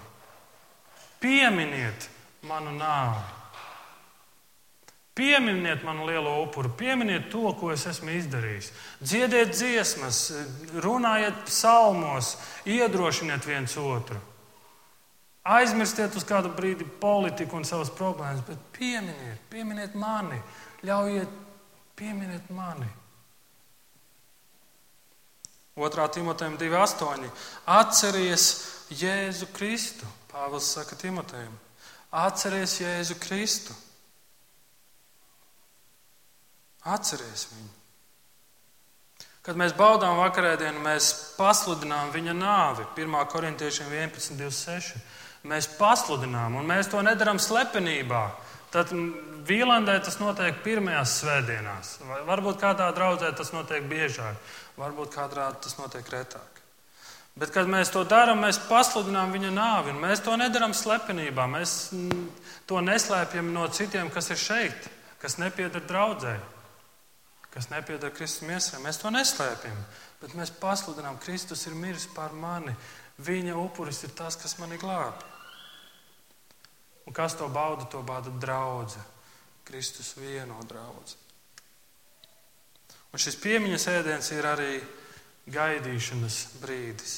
pieminiet 1.19 2.07
manu 2.47 2.77
nāvi. 2.79 3.44
Pieminiet 5.15 5.85
manu 5.87 6.09
lielo 6.09 6.33
upuru, 6.43 6.73
pieminiet 6.75 7.29
to, 7.31 7.53
ko 7.55 7.71
es 7.71 7.87
esmu 7.87 8.11
izdarījis. 8.19 8.71
Dziediet 8.99 9.53
dziesmas, 9.55 10.25
runājiet 10.83 11.45
psalmos, 11.47 12.33
iedrošiniet 12.67 13.47
viens 13.47 13.77
otru. 13.79 14.19
Aizmirstiet 15.45 16.17
uz 16.17 16.25
kādu 16.27 16.51
brīdi 16.57 16.87
politiku 17.01 17.61
un 17.61 17.67
savas 17.69 17.93
problēmas, 17.95 18.43
bet 18.49 18.59
pieminiet, 18.75 19.43
pieminiet 19.53 19.95
mani, 19.95 20.41
ļaujiet 20.83 21.41
pieminiet 21.95 22.51
mani. 22.51 22.89
2. 25.77 26.09
Timotejam 26.15 26.59
2.8. 26.59 27.31
Atceries 27.67 28.45
Jēzu 28.91 29.47
Kristu. 29.53 30.07
Pāvils 30.31 30.71
saka 30.75 30.97
Timotejam. 30.97 31.55
Atceries 32.11 32.79
Jēzu 32.81 33.19
Kristu. 33.19 33.75
Atceries 36.85 37.49
viņu. 37.53 37.71
Kad 39.45 39.59
mēs 39.61 39.75
baudām 39.77 40.17
vakarēdienu, 40.23 40.81
mēs 40.85 41.11
pasludinām 41.37 42.13
viņa 42.15 42.33
nāvi. 42.37 42.87
1. 42.97 43.17
korintiešiem 43.29 43.91
11, 43.93 44.39
26. 44.41 45.03
Mēs 45.49 45.69
pasludinām, 45.77 46.57
un 46.57 46.69
mēs 46.69 46.89
to 46.89 47.03
nedarām 47.05 47.41
slepenībā. 47.41 48.23
Tad 48.73 48.93
Vīlandē 49.45 49.99
tas 50.01 50.17
notiek 50.17 50.63
pirmajās 50.65 51.19
svētdienās. 51.21 51.91
Varbūt 52.25 52.57
kādā 52.63 52.89
draudzē 52.97 53.35
tas 53.37 53.53
notiek 53.53 53.85
biežāk, 53.89 54.41
varbūt 54.81 55.13
kādā 55.13 55.51
tas 55.61 55.77
notiek 55.77 56.09
retāk. 56.09 56.63
Bet, 57.37 57.53
kad 57.53 57.69
mēs 57.69 57.93
to 57.93 58.07
darām, 58.09 58.41
mēs 58.47 58.63
pasludinām 58.71 59.33
viņa 59.35 59.53
nāvi, 59.53 59.93
mēs 60.01 60.25
to 60.25 60.39
nedarām 60.41 60.73
slepenībā. 60.73 61.45
Mēs 61.51 61.77
to 62.65 62.81
neslēpjam 62.81 63.53
no 63.53 63.69
citiem, 63.69 64.09
kas 64.15 64.33
ir 64.33 64.41
šeit, 64.41 64.91
kas 65.21 65.37
nepieder 65.43 65.85
draudzēji 65.85 66.54
kas 67.55 67.71
nepieder 67.71 68.11
Kristus 68.11 68.43
miesai. 68.49 68.83
Mēs 68.83 68.99
to 68.99 69.13
neslēpjam, 69.15 69.79
bet 70.21 70.35
mēs 70.35 70.51
pasludinām, 70.59 71.21
Kristus 71.23 71.67
ir 71.69 71.79
miris 71.79 72.09
par 72.11 72.35
mani. 72.35 72.75
Viņa 73.23 73.55
upuris 73.55 74.03
ir 74.03 74.15
tas, 74.19 74.35
kas 74.37 74.57
mani 74.59 74.79
glāb. 74.83 75.23
Un 77.07 77.15
kas 77.15 77.37
to 77.39 77.47
bauda? 77.53 77.87
To 77.93 78.03
bauda 78.03 78.33
draudzene. 78.43 79.05
Kristus 79.65 80.17
vieno 80.17 80.59
draugu. 80.69 81.15
Un 83.15 83.23
šis 83.23 83.39
piemiņas 83.41 83.87
ēdiens 83.93 84.29
ir 84.35 84.47
arī 84.51 84.73
gaidīšanas 85.55 86.39
brīdis, 86.61 87.15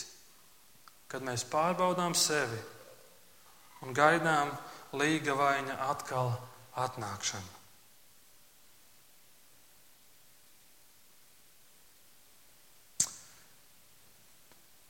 kad 1.09 1.25
mēs 1.27 1.47
pārbaudām 1.49 2.15
sevi 2.15 2.59
un 3.83 3.97
gaidām 3.97 4.53
līga 5.01 5.35
vaina 5.39 5.79
atkal 5.89 6.35
atnākšanu. 6.77 7.56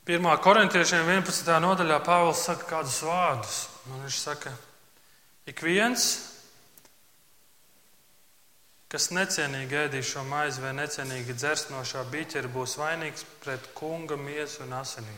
1. 0.07 0.23
korintiešiem 0.39 1.03
11. 1.03 1.49
nodaļā 1.59 1.97
Pāvils 2.07 2.45
saka 2.47 2.63
kādus 2.71 3.01
vārdus. 3.03 3.55
Un 3.91 4.05
viņš 4.05 4.19
saka, 4.23 4.53
ik 5.51 5.59
viens, 5.67 6.03
kas 8.87 9.09
necienīgi 9.11 9.75
ēdīs 9.81 10.13
šo 10.13 10.21
maizi 10.29 10.63
vai 10.63 10.71
necienīgi 10.79 11.35
dzers 11.35 11.65
no 11.73 11.81
šā 11.83 12.05
biķera, 12.13 12.47
būs 12.55 12.77
vainīgs 12.79 13.25
pret 13.43 13.67
kunga 13.75 14.15
miesu 14.15 14.63
un 14.63 14.77
asinīm. 14.79 15.17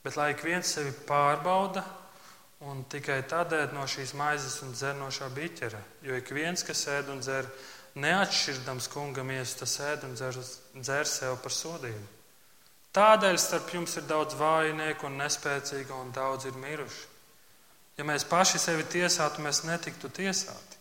Bet 0.00 0.16
lai 0.16 0.30
ik 0.32 0.40
viens 0.46 0.70
sevi 0.72 0.94
pārbauda 1.04 1.82
un 2.64 2.80
tikai 2.88 3.18
tad 3.28 3.52
ēd 3.58 3.74
no 3.76 3.84
šīs 3.84 4.14
maizes 4.16 4.56
un 4.64 4.72
dzer 4.72 4.96
no 4.96 5.10
šā 5.12 5.28
biķera, 5.36 5.82
jo 6.08 6.16
ik 6.16 6.32
viens, 6.32 6.64
kas 6.64 6.86
ēd 6.96 7.12
un 7.12 7.20
dzer 7.20 7.44
neatšķirdams 8.00 8.88
kunga 8.88 9.20
miesu, 9.20 9.58
tas 9.60 9.76
ēd 9.84 10.08
un 10.08 10.16
dzer, 10.16 10.40
dzer 10.80 11.12
sev 11.12 11.36
par 11.44 11.56
sodību. 11.58 12.19
Tādēļ 12.96 13.36
starp 13.38 13.70
jums 13.74 13.94
ir 14.00 14.06
daudz 14.08 14.34
vājnieku 14.34 15.06
un 15.06 15.20
nespēcīgu, 15.20 15.94
un 15.94 16.10
daudz 16.14 16.48
ir 16.50 16.58
miruši. 16.58 17.06
Ja 17.98 18.06
mēs 18.08 18.24
paši 18.26 18.58
sevi 18.58 18.86
tiesātu, 18.88 19.44
mēs 19.44 19.62
netiktu 19.68 20.08
tiesāti. 20.10 20.78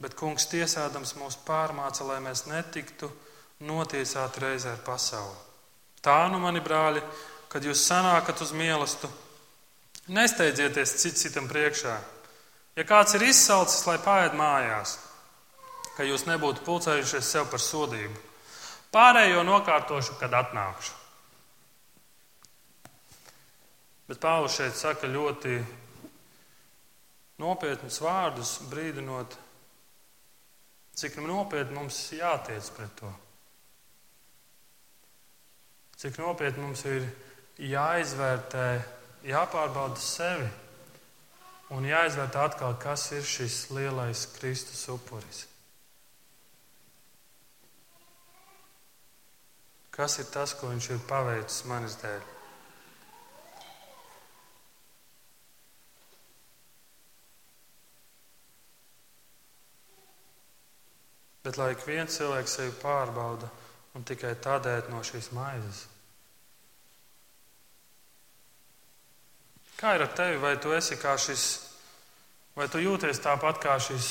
Bet 0.00 0.16
kungs 0.16 0.48
tiesādams 0.50 1.14
mūs 1.16 1.38
pārmāca, 1.46 2.04
lai 2.08 2.18
mēs 2.24 2.44
netiktu 2.50 3.08
notiesāti 3.64 4.44
reizē 4.44 4.74
ar 4.74 4.84
pasauli. 4.84 5.36
Tā 6.04 6.16
nu, 6.32 6.40
mani 6.40 6.60
brāļi, 6.64 7.02
kad 7.52 7.64
jūs 7.64 7.84
sanākat 7.84 8.40
uz 8.44 8.52
mīlestību, 8.56 9.12
nesteidzieties 10.16 10.96
cits 11.02 11.26
citam 11.26 11.48
priekšā. 11.48 11.96
Ja 12.76 12.86
kāds 12.88 13.16
ir 13.16 13.24
izsalcis, 13.28 13.84
lai 13.88 13.98
paiet 14.00 14.36
mājās, 14.38 14.96
ka 15.96 16.06
jūs 16.06 16.24
nebūtu 16.28 16.64
pulcējušies 16.64 17.32
sev 17.34 17.48
par 17.52 17.60
sodību, 17.60 18.29
Pārējo 18.90 19.44
nokārtošu, 19.46 20.16
kad 20.18 20.34
atnākšu. 20.34 20.96
Bet 24.10 24.18
Pāvils 24.18 24.56
šeit 24.58 24.74
saka 24.74 25.06
ļoti 25.06 25.60
nopietnus 27.38 28.00
vārdus, 28.02 28.56
brīdinot, 28.72 29.36
cik 30.98 31.20
nopietni 31.22 31.78
mums 31.78 32.00
jātiec 32.16 32.72
pret 32.74 32.96
to. 32.98 33.10
Cik 36.00 36.18
nopietni 36.18 36.64
mums 36.64 36.82
ir 36.90 37.06
jāizvērtē, 37.70 38.66
jāpārbauda 39.30 40.02
sevi 40.02 40.48
un 41.76 41.86
jāizvērtē 41.86 42.42
atkal, 42.42 42.74
kas 42.82 43.06
ir 43.14 43.22
šis 43.22 43.62
lielais 43.76 44.26
Kristus 44.34 44.82
upuris. 44.90 45.44
Kas 50.00 50.14
ir 50.16 50.30
tas, 50.32 50.54
ko 50.56 50.70
viņš 50.70 50.86
ir 50.94 51.00
paveicis 51.04 51.64
manis 51.68 51.98
dēļ? 52.00 52.20
Bet 61.44 61.58
lai 61.60 61.74
ik 61.74 61.84
viens 61.84 62.16
cilvēks 62.16 62.54
sevi 62.56 62.72
pārbauda 62.80 63.50
un 63.92 64.08
tikai 64.08 64.30
tādēļ 64.40 64.88
no 64.88 65.02
šīs 65.04 65.28
maizes. 65.36 65.82
Kā 69.76 69.98
ir 69.98 70.06
ar 70.06 70.16
tevi? 70.16 70.40
Vai 70.40 70.54
tu 70.64 70.72
esi 70.76 70.96
kā 70.96 71.12
šis, 71.20 71.46
vai 72.56 72.70
tu 72.72 72.80
jūties 72.80 73.20
tāpat 73.20 73.60
kā 73.60 73.76
šis 73.76 74.10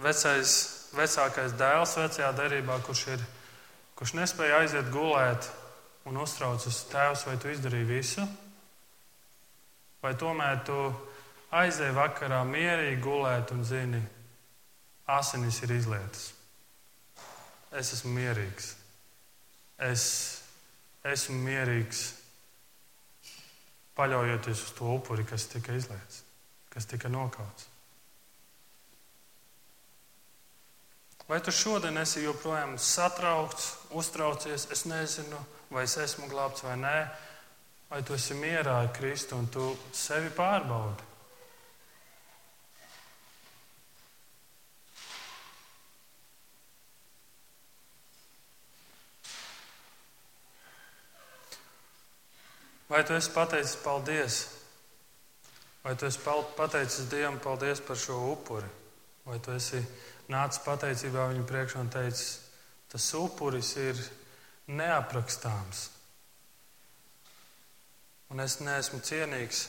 vecais, 0.00 0.56
vecākais 0.96 1.60
dēls 1.60 1.96
vecajā 2.00 2.32
derībā, 2.40 2.80
kurš 2.88 3.06
ir 3.18 3.20
ielikās? 3.20 3.41
Kurš 4.02 4.16
nespēja 4.18 4.56
aiziet 4.58 4.88
gulēt 4.90 5.46
un 6.10 6.16
uztraucas 6.18 6.80
tēvs, 6.90 7.20
vai 7.28 7.36
tu 7.38 7.52
izdarīji 7.52 7.86
visu? 7.86 8.24
Vai 10.02 10.10
tomēr 10.18 10.64
tu 10.66 10.74
aizēji 11.54 11.94
vakarā 11.94 12.40
mierīgi 12.48 12.98
gulēt 13.04 13.52
un 13.54 13.62
zini, 13.62 14.00
asinis 15.06 15.60
ir 15.62 15.76
izlietas? 15.76 16.24
Es 17.78 17.92
esmu 17.94 18.10
mierīgs. 18.16 18.72
Es 19.86 20.08
esmu 21.06 21.38
mierīgs, 21.46 22.02
paļaujoties 23.94 24.66
uz 24.66 24.78
to 24.80 24.96
upuri, 24.96 25.30
kas 25.30 25.46
tika 25.54 25.78
izlietas, 25.78 26.24
kas 26.74 26.90
tika 26.90 27.06
nokauts. 27.06 27.70
Vai 31.28 31.38
tu 31.40 31.52
šodien 31.54 31.96
esi 32.02 32.24
joprojām 32.24 32.74
satraukts, 32.78 33.68
uztraucies, 33.94 34.66
es 34.74 34.84
nezinu, 34.90 35.38
vai 35.70 35.86
es 35.86 35.96
esmu 35.96 36.26
glābts 36.28 36.64
vai 36.66 36.74
nē, 36.80 36.98
vai 37.90 38.02
tu 38.02 38.18
esi 38.18 38.34
mierā 38.36 38.82
ar 38.82 38.92
Kristu 38.96 39.38
un 39.38 39.48
tu 39.48 39.70
sevi 39.94 40.32
pārbaudi? 40.34 41.12
Vai 52.92 53.04
tu 53.08 53.14
esi 53.16 53.30
pateicis 53.32 53.78
paldies? 53.80 54.38
Vai 55.80 55.94
tu 55.96 56.04
esi 56.04 56.18
pateicis 56.56 57.06
Dievam 57.08 57.38
paldies 57.40 57.80
par 57.80 57.96
šo 57.96 58.18
upuri? 58.34 58.68
Vai 59.24 59.38
tu 59.40 59.54
esi 59.56 59.80
nācis 60.32 60.62
pateicībā 60.64 61.28
viņu 61.30 61.46
priekšā 61.48 61.80
un 61.82 61.90
teicis, 61.92 62.40
tas 62.92 63.08
upuris 63.18 63.74
ir 63.80 63.98
neaprakstāms. 64.72 65.86
Un 68.32 68.40
es 68.40 68.58
neesmu 68.64 69.00
cienīgs 69.04 69.66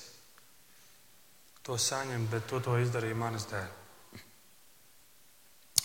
to 1.63 1.77
saņemt, 1.79 2.29
bet 2.31 2.47
to, 2.47 2.59
to 2.63 2.77
izdarīja 2.79 3.17
manis 3.19 3.47
dēļ. 3.51 3.71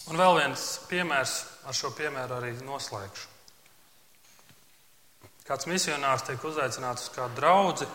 Un 0.08 0.16
vēl 0.16 0.38
viens 0.38 0.62
piemērs, 0.88 1.34
ar 1.68 1.76
šo 1.76 1.90
piemēru 1.92 2.38
arī 2.38 2.54
noslēgšu. 2.64 3.34
Kāds 5.48 5.68
misionārs 5.68 6.24
tiek 6.28 6.42
uzaicināts 6.44 7.06
uz 7.06 7.12
kādu 7.14 7.36
draugu, 7.38 7.86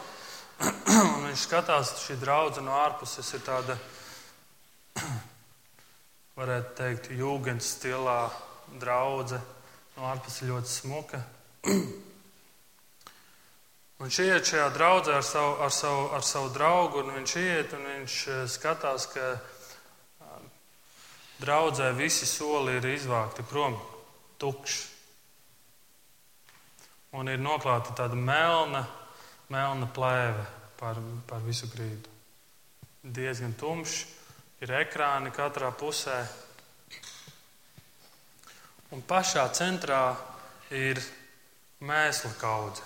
un 1.16 1.28
viņš 1.28 1.46
skatās, 1.48 1.96
šī 2.06 2.18
draudzene 2.22 2.68
no 2.70 2.78
ārpuses 2.78 3.34
ir 3.34 3.44
tāda 3.46 3.78
varētu 6.38 6.76
teikt, 6.80 7.12
jūgens 7.18 7.76
stilā 7.78 8.32
draudzē. 8.82 9.40
No 9.98 10.10
ārpus 10.10 10.42
ir 10.42 10.54
ļoti 10.54 10.70
smuka. 10.74 11.22
Un 14.04 14.10
viņš 14.10 14.20
iet 14.26 14.50
šajā 14.50 14.70
draudzē 14.76 15.14
ar 15.16 15.24
savu, 15.24 15.52
ar, 15.64 15.72
savu, 15.72 16.08
ar 16.18 16.24
savu 16.28 16.50
draugu, 16.52 17.04
un 17.06 17.14
viņš 17.16 17.36
iet 17.40 17.76
un 17.78 17.86
viņš 17.88 18.16
eh, 18.28 18.40
skatās, 18.52 19.06
ka 19.14 19.28
draudzē 21.44 21.92
visi 21.96 22.28
soli 22.28 22.78
ir 22.78 22.86
izvākti 22.88 23.46
prom, 23.48 23.78
tukši. 24.40 24.90
un 27.14 27.30
ir 27.30 27.38
noklāta 27.38 27.94
tāda 27.94 28.18
melna, 28.18 28.82
melna 29.54 29.86
plēve 29.86 30.46
pār, 30.80 30.98
pār 31.30 31.44
visu 31.46 31.70
grīdu. 31.70 32.10
Diezgan 33.04 33.54
tumšs, 33.60 34.08
ir 34.64 34.72
ekrāni 34.80 35.32
katrā 35.36 35.74
pusē. 35.76 36.22
Un 38.94 39.02
pašā 39.04 39.44
centrā 39.58 40.14
ir 40.72 41.02
mēsla 41.84 42.32
kaudze. 42.40 42.86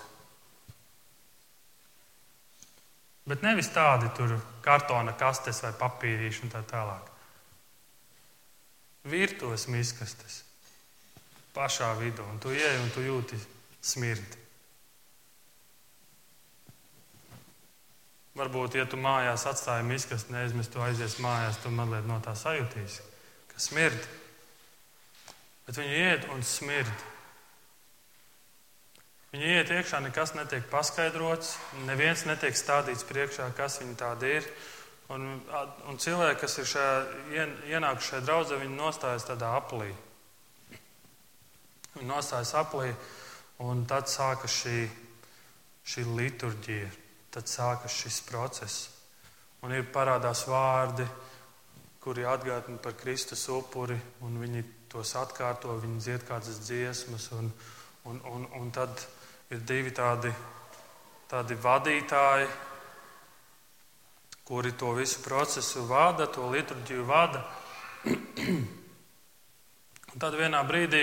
Bet 3.28 3.44
nevis 3.44 3.68
tādi 3.74 4.08
tur 4.16 4.38
kartona 4.64 5.12
kastes 5.20 5.60
vai 5.62 5.74
papīrīši 5.76 6.46
un 6.46 6.52
tā 6.54 6.62
tālāk. 6.64 7.10
Virtuves 9.08 9.68
miskastes 9.68 10.42
pašā 11.54 11.92
vidū, 12.00 12.24
un 12.24 12.40
tu 12.40 12.52
ieej 12.54 12.80
un 12.80 12.90
tu 12.94 13.04
jūti 13.04 13.38
smirdi. 13.84 14.47
Varbūt, 18.38 18.76
ja 18.78 18.84
tu 18.86 18.98
mājās 19.00 19.48
atstāji 19.50 19.86
miskasti, 19.88 20.30
neizmest 20.30 20.70
to 20.70 20.82
aizies 20.84 21.16
mājās, 21.18 21.58
tu 21.58 21.72
mazliet 21.74 22.06
no 22.06 22.20
tā 22.22 22.36
sajutīsi, 22.38 23.02
ka 23.50 23.62
smird. 23.62 24.04
Bet 25.66 25.80
viņi 25.80 25.96
iet 26.04 26.28
un 26.30 26.44
smird. 26.46 27.06
Viņi 29.32 29.50
iet 29.56 29.72
iekšā, 29.74 29.98
nekas 30.04 30.36
netiek 30.38 30.68
paskaidrots, 30.70 31.56
neviens 31.88 32.22
netiek 32.30 32.54
stādīts 32.56 33.02
priekšā, 33.08 33.50
kas 33.58 33.80
viņi 33.82 33.98
tādi 33.98 34.30
ir. 34.38 34.46
Un, 35.12 35.26
un 35.90 35.98
cilvēki, 36.00 36.38
kas 36.44 36.54
ir 36.62 36.70
šajā, 36.70 36.94
ienākuši 37.74 38.12
šajā 38.12 38.22
draudzē, 38.24 38.60
viņi 38.62 38.78
nostājas 38.78 39.26
tādā 39.28 39.50
aplī. 39.58 39.90
Viņi 41.96 42.08
nostājas 42.08 42.54
aplī, 42.60 42.94
un 43.66 43.82
tad 43.90 44.06
sākas 44.12 44.54
šī, 44.62 44.78
šī 45.90 46.06
liturģija, 46.14 46.88
tad 47.30 47.48
sākas 47.50 47.96
šis 48.02 48.20
process. 48.28 48.88
Un 49.62 49.74
ir 49.74 49.88
parādās 49.92 50.44
vārdi, 50.48 51.06
kuri 52.00 52.24
atgādina 52.28 52.78
par 52.82 52.94
Kristus 52.96 53.48
upuri, 53.52 53.98
un 54.24 54.38
viņi 54.40 54.62
tos 54.88 55.12
atkārto, 55.18 55.74
viņi 55.82 56.00
dzied 56.00 56.24
kādas 56.28 56.62
dziesmas, 56.64 57.28
un, 57.36 57.50
un, 58.08 58.20
un, 58.32 58.46
un 58.60 58.70
tad 58.72 59.02
ir 59.50 59.60
divi 59.66 59.92
tādi, 59.92 60.32
tādi 61.28 61.58
vadītāji, 61.58 62.48
kuri 64.48 64.72
to 64.80 64.94
visu 64.96 65.20
procesu 65.20 65.84
vada, 65.90 66.26
to 66.32 66.48
liturģiju 66.48 67.04
vada. 67.04 67.44
Un 70.08 70.22
tad 70.22 70.32
vienā 70.38 70.62
brīdī 70.64 71.02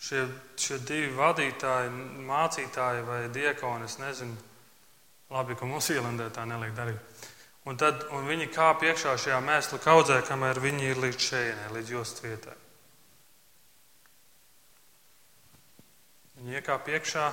šie, 0.00 0.26
šie 0.60 0.78
divi 0.86 1.14
vadītāji, 1.16 1.90
mācītāji 2.26 3.06
vai 3.06 3.22
diekoni, 3.32 3.88
es 3.88 3.98
nezinu, 4.02 4.36
labi, 5.32 5.56
ka 5.56 5.68
mums 5.68 5.90
ielendē 5.94 6.28
tā 6.34 6.44
neliek 6.48 6.74
darīt. 6.76 7.24
Un 7.66 7.78
tad 7.78 8.04
un 8.14 8.28
viņi 8.28 8.46
kāp 8.54 8.84
iekšā 8.86 9.16
šajā 9.18 9.40
mēslu 9.42 9.80
kaudzē, 9.82 10.20
kamēr 10.28 10.60
viņi 10.62 10.92
ir 10.92 11.02
līdz 11.02 11.28
šejienē, 11.30 11.66
līdz 11.74 11.92
jostas 11.96 12.22
vietai. 12.22 12.54
Viņi 16.36 16.58
iekāp 16.60 16.86
iekšā, 16.92 17.26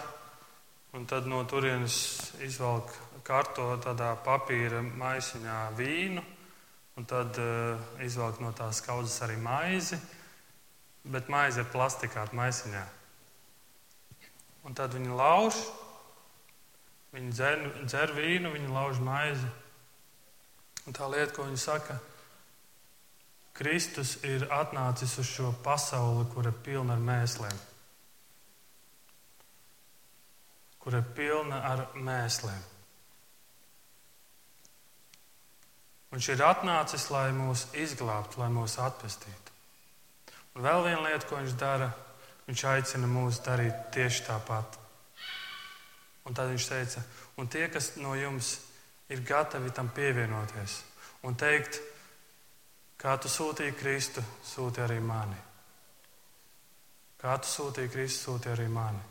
un 0.97 1.05
tad 1.05 1.27
no 1.29 1.43
turienes 1.45 1.95
izvelk 2.41 2.89
karto 3.23 3.75
tādā 3.83 4.13
papīra 4.25 4.81
maisiņā 4.81 5.59
vīnu, 5.77 6.23
un 6.97 7.07
tad 7.09 7.37
uh, 7.41 7.77
izvelk 8.05 8.41
no 8.41 8.51
tās 8.57 8.81
kaudzes 8.85 9.21
arī 9.25 9.37
maizi, 9.41 9.99
bet 11.03 11.29
maize 11.31 11.63
ir 11.63 11.71
plastikāta 11.71 12.35
maisiņā. 12.37 12.83
Un 14.63 14.77
tad 14.77 14.95
viņi 14.95 15.11
lauž, 15.11 15.57
viņi 17.11 17.35
dzer, 17.35 17.67
dzer 17.83 18.15
vīnu, 18.15 18.53
viņi 18.53 18.71
lauž 18.71 19.01
maizi. 19.03 19.49
Un 20.87 20.95
tā 20.95 21.07
lieta, 21.11 21.33
ko 21.35 21.47
viņi 21.47 21.59
saka, 21.59 21.99
Kristus 23.53 24.15
ir 24.25 24.47
atnācis 24.51 25.13
uz 25.21 25.29
šo 25.29 25.51
pasauli, 25.63 26.25
kur 26.33 26.47
ir 26.49 26.55
pilna 26.65 26.95
ar 26.95 27.03
mēsliem. 27.03 27.59
Kur 30.81 30.97
ir 30.97 31.05
pilna 31.15 31.61
ar 31.69 31.85
mēsliem. 31.95 32.63
Viņš 36.13 36.29
ir 36.29 36.43
atnācis, 36.45 37.07
lai 37.13 37.29
mūs 37.33 37.67
izglābtu, 37.77 38.41
lai 38.41 38.49
mūs 38.53 38.77
atpestītu. 38.81 39.42
Un 40.53 40.65
vēl 40.65 40.83
viena 40.85 41.03
lieta, 41.07 41.27
ko 41.27 41.39
viņš 41.39 41.55
dara, 41.57 41.89
viņš 42.47 42.65
aicina 42.69 43.09
mūs 43.09 43.41
darīt 43.45 43.87
tieši 43.95 44.25
tāpat. 44.27 44.77
Un 46.23 46.37
tad 46.37 46.51
viņš 46.51 46.67
teica, 46.69 47.03
un 47.41 47.49
tie, 47.51 47.65
kas 47.73 47.95
no 47.99 48.13
jums 48.15 48.55
ir 49.11 49.23
gatavi 49.27 49.73
tam 49.75 49.89
pievienoties 49.91 50.81
un 51.23 51.35
teikt, 51.39 51.79
kā 52.99 53.15
tu 53.19 53.31
sūtīji 53.31 53.75
Kristu, 53.79 54.23
sūti 54.43 54.83
arī 54.83 54.99
mani. 55.03 55.39
Kā 57.19 57.35
tu 57.39 57.49
sūtīji 57.49 57.91
Kristu, 57.91 58.19
sūti 58.27 58.51
arī 58.51 58.67
mani. 58.71 59.01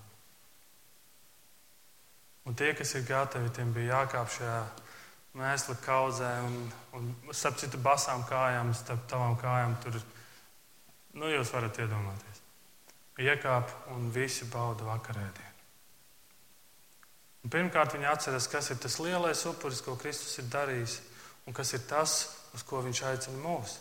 Un 2.48 2.56
tie, 2.58 2.72
kas 2.74 2.94
ir 2.98 3.04
gatavi, 3.06 3.52
tiem 3.54 3.70
bija 3.72 4.02
jākāp 4.02 4.32
šajā 4.34 4.56
mēsla 5.38 5.76
kaudzē 5.84 6.30
un, 6.44 6.56
un 6.98 7.12
starp 7.32 7.60
citu 7.60 7.78
basām 7.80 8.24
kājām, 8.28 8.72
starp 8.76 9.06
tavām 9.08 9.36
kājām 9.40 9.76
tur, 9.84 10.00
nu 11.18 11.30
jūs 11.30 11.52
varat 11.54 11.80
iedomāties. 11.82 12.40
Iekāp 13.22 13.70
un 13.92 14.10
visi 14.14 14.48
bauda 14.50 14.86
vakarēdienu. 14.88 15.50
Un 17.42 17.50
pirmkārt, 17.50 17.96
viņi 17.96 18.06
atceras, 18.06 18.46
kas 18.48 18.70
ir 18.70 18.78
tas 18.80 18.98
lielais 19.02 19.46
upuris, 19.50 19.82
ko 19.82 19.96
Kristus 19.98 20.38
ir 20.38 20.50
darījis, 20.52 21.00
un 21.46 21.56
kas 21.56 21.74
ir 21.74 21.82
tas, 21.90 22.20
uz 22.54 22.62
ko 22.66 22.80
viņš 22.84 23.02
aicina 23.10 23.40
mūs. 23.42 23.78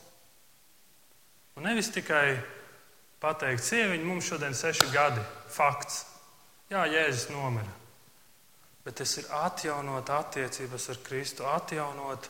Un 1.56 1.68
nevis 1.70 1.92
tikai 1.94 2.40
pateikt, 3.22 3.64
sieviņa, 3.64 4.08
mums 4.08 4.32
šodien 4.32 4.56
ir 4.56 4.58
seši 4.58 4.90
gadi, 4.96 5.22
fakts. 5.54 6.04
Jā, 6.72 6.88
Jēzus 6.90 7.30
nomira 7.30 7.82
bet 8.86 8.98
tas 8.98 9.18
ir 9.22 9.28
atjaunot 9.38 10.10
attiecības 10.10 10.90
ar 10.94 11.02
Kristu, 11.06 11.46
atjaunot, 11.46 12.30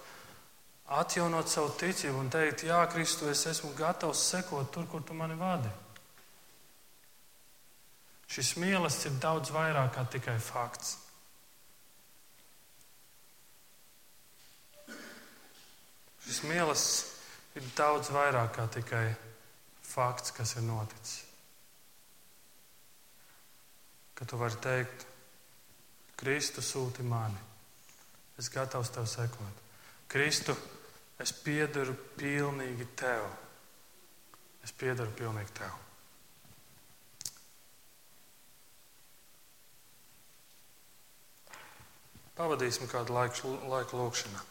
atjaunot 0.92 1.48
savu 1.48 1.72
ticību 1.80 2.20
un 2.20 2.32
teikt, 2.32 2.66
Jā, 2.68 2.82
Kristu, 2.92 3.30
es 3.32 3.46
esmu 3.48 3.72
gatavs 3.78 4.26
sekot 4.32 4.72
tur, 4.74 4.88
kur 4.92 5.06
tu 5.08 5.16
mani 5.16 5.38
vadi. 5.40 5.72
Šis 8.32 8.56
mīlestības 8.60 9.08
ir 9.10 9.24
daudz 9.24 9.52
vairāk 9.52 9.94
kā 9.96 10.06
tikai 10.12 10.38
fakts. 10.40 10.98
Šis 16.26 16.44
mīlestības 16.48 17.12
ir 17.60 17.68
daudz 17.76 18.12
vairāk 18.14 18.54
kā 18.56 18.68
tikai 18.72 19.06
fakts, 19.84 20.32
kas 20.36 20.56
ir 20.56 20.64
noticis. 20.68 21.24
Ka 24.16 24.28
tu 24.30 24.40
vari 24.40 24.60
teikt, 24.64 25.08
Kristu 26.22 26.62
sūti 26.62 27.04
mani. 27.04 27.40
Es 28.38 28.50
gatavs 28.54 28.92
tev 28.94 29.08
sekot. 29.10 29.62
Kristu, 30.12 30.54
es 31.22 31.34
piedaru 31.46 31.96
pilnīgi 32.18 32.88
tev. 32.98 33.28
Es 34.66 34.74
piedaru 34.78 35.14
pilnīgi 35.18 35.54
tev. 35.58 35.78
Pavadīsim 42.38 42.90
kādu 42.90 43.14
laiku, 43.14 43.54
laiku 43.70 44.00
lūkšanā. 44.02 44.51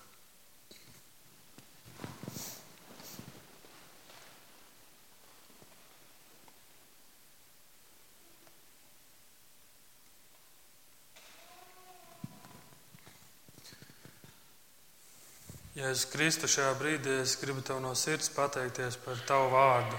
Jēzus 15.91 16.07
Kristu, 16.07 16.47
šajā 16.47 16.75
brīdī 16.79 17.17
es 17.19 17.33
gribu 17.41 17.65
tev 17.67 17.81
no 17.83 17.91
sirds 17.99 18.29
pateikties 18.31 18.95
par 19.03 19.19
tavu 19.27 19.49
vārdu. 19.51 19.97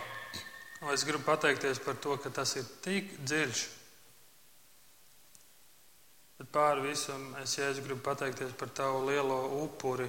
Un 0.86 0.94
es 0.94 1.04
gribu 1.04 1.26
pateikties 1.26 1.82
par 1.84 1.98
to, 2.00 2.16
ka 2.16 2.32
tas 2.32 2.54
ir 2.56 2.70
tik 2.86 3.10
dziļš. 3.20 3.64
Bet 6.38 6.48
pāri 6.56 6.86
visam 6.86 7.36
es 7.44 7.58
Jēzus 7.60 7.84
gribu 7.84 8.00
pateikties 8.06 8.56
par 8.56 8.72
tavu 8.72 9.04
lielo 9.10 9.42
upuri, 9.66 10.08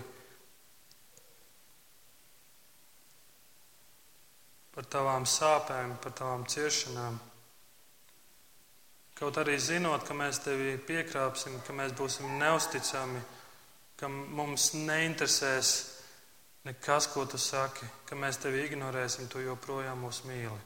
par 4.70 4.86
tavām 4.86 5.26
sāpēm, 5.26 5.98
par 5.98 6.14
tavām 6.14 6.46
ciešanām. 6.46 7.18
Kaut 9.18 9.42
arī 9.42 9.58
zinot, 9.58 10.06
ka 10.06 10.14
mēs 10.14 10.44
tevi 10.46 10.78
piekrāpsim, 10.78 11.58
ka 11.66 11.74
mēs 11.74 11.98
būsim 11.98 12.38
neusticami 12.38 13.26
ka 14.02 14.10
mums 14.10 14.72
neinteresēs 14.74 15.72
nekas, 16.66 17.06
ko 17.14 17.22
tu 17.30 17.38
saki, 17.38 17.86
ka 18.08 18.18
mēs 18.18 18.40
tevi 18.42 18.64
ignorēsim, 18.66 19.28
tu 19.30 19.42
joprojām 19.42 20.02
mūs 20.02 20.24
mīli. 20.26 20.58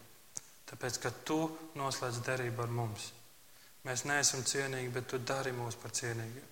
Tāpēc, 0.67 0.99
ka 1.03 1.13
tu 1.29 1.39
noslēdz 1.77 2.23
derību 2.27 2.65
ar 2.65 2.73
mums. 2.73 3.11
Mēs 3.87 4.07
neesam 4.09 4.41
cienīgi, 4.43 4.91
bet 4.95 5.13
tu 5.13 5.21
dari 5.21 5.53
mūs 5.55 5.77
par 5.79 5.93
cienīgiem. 5.95 6.49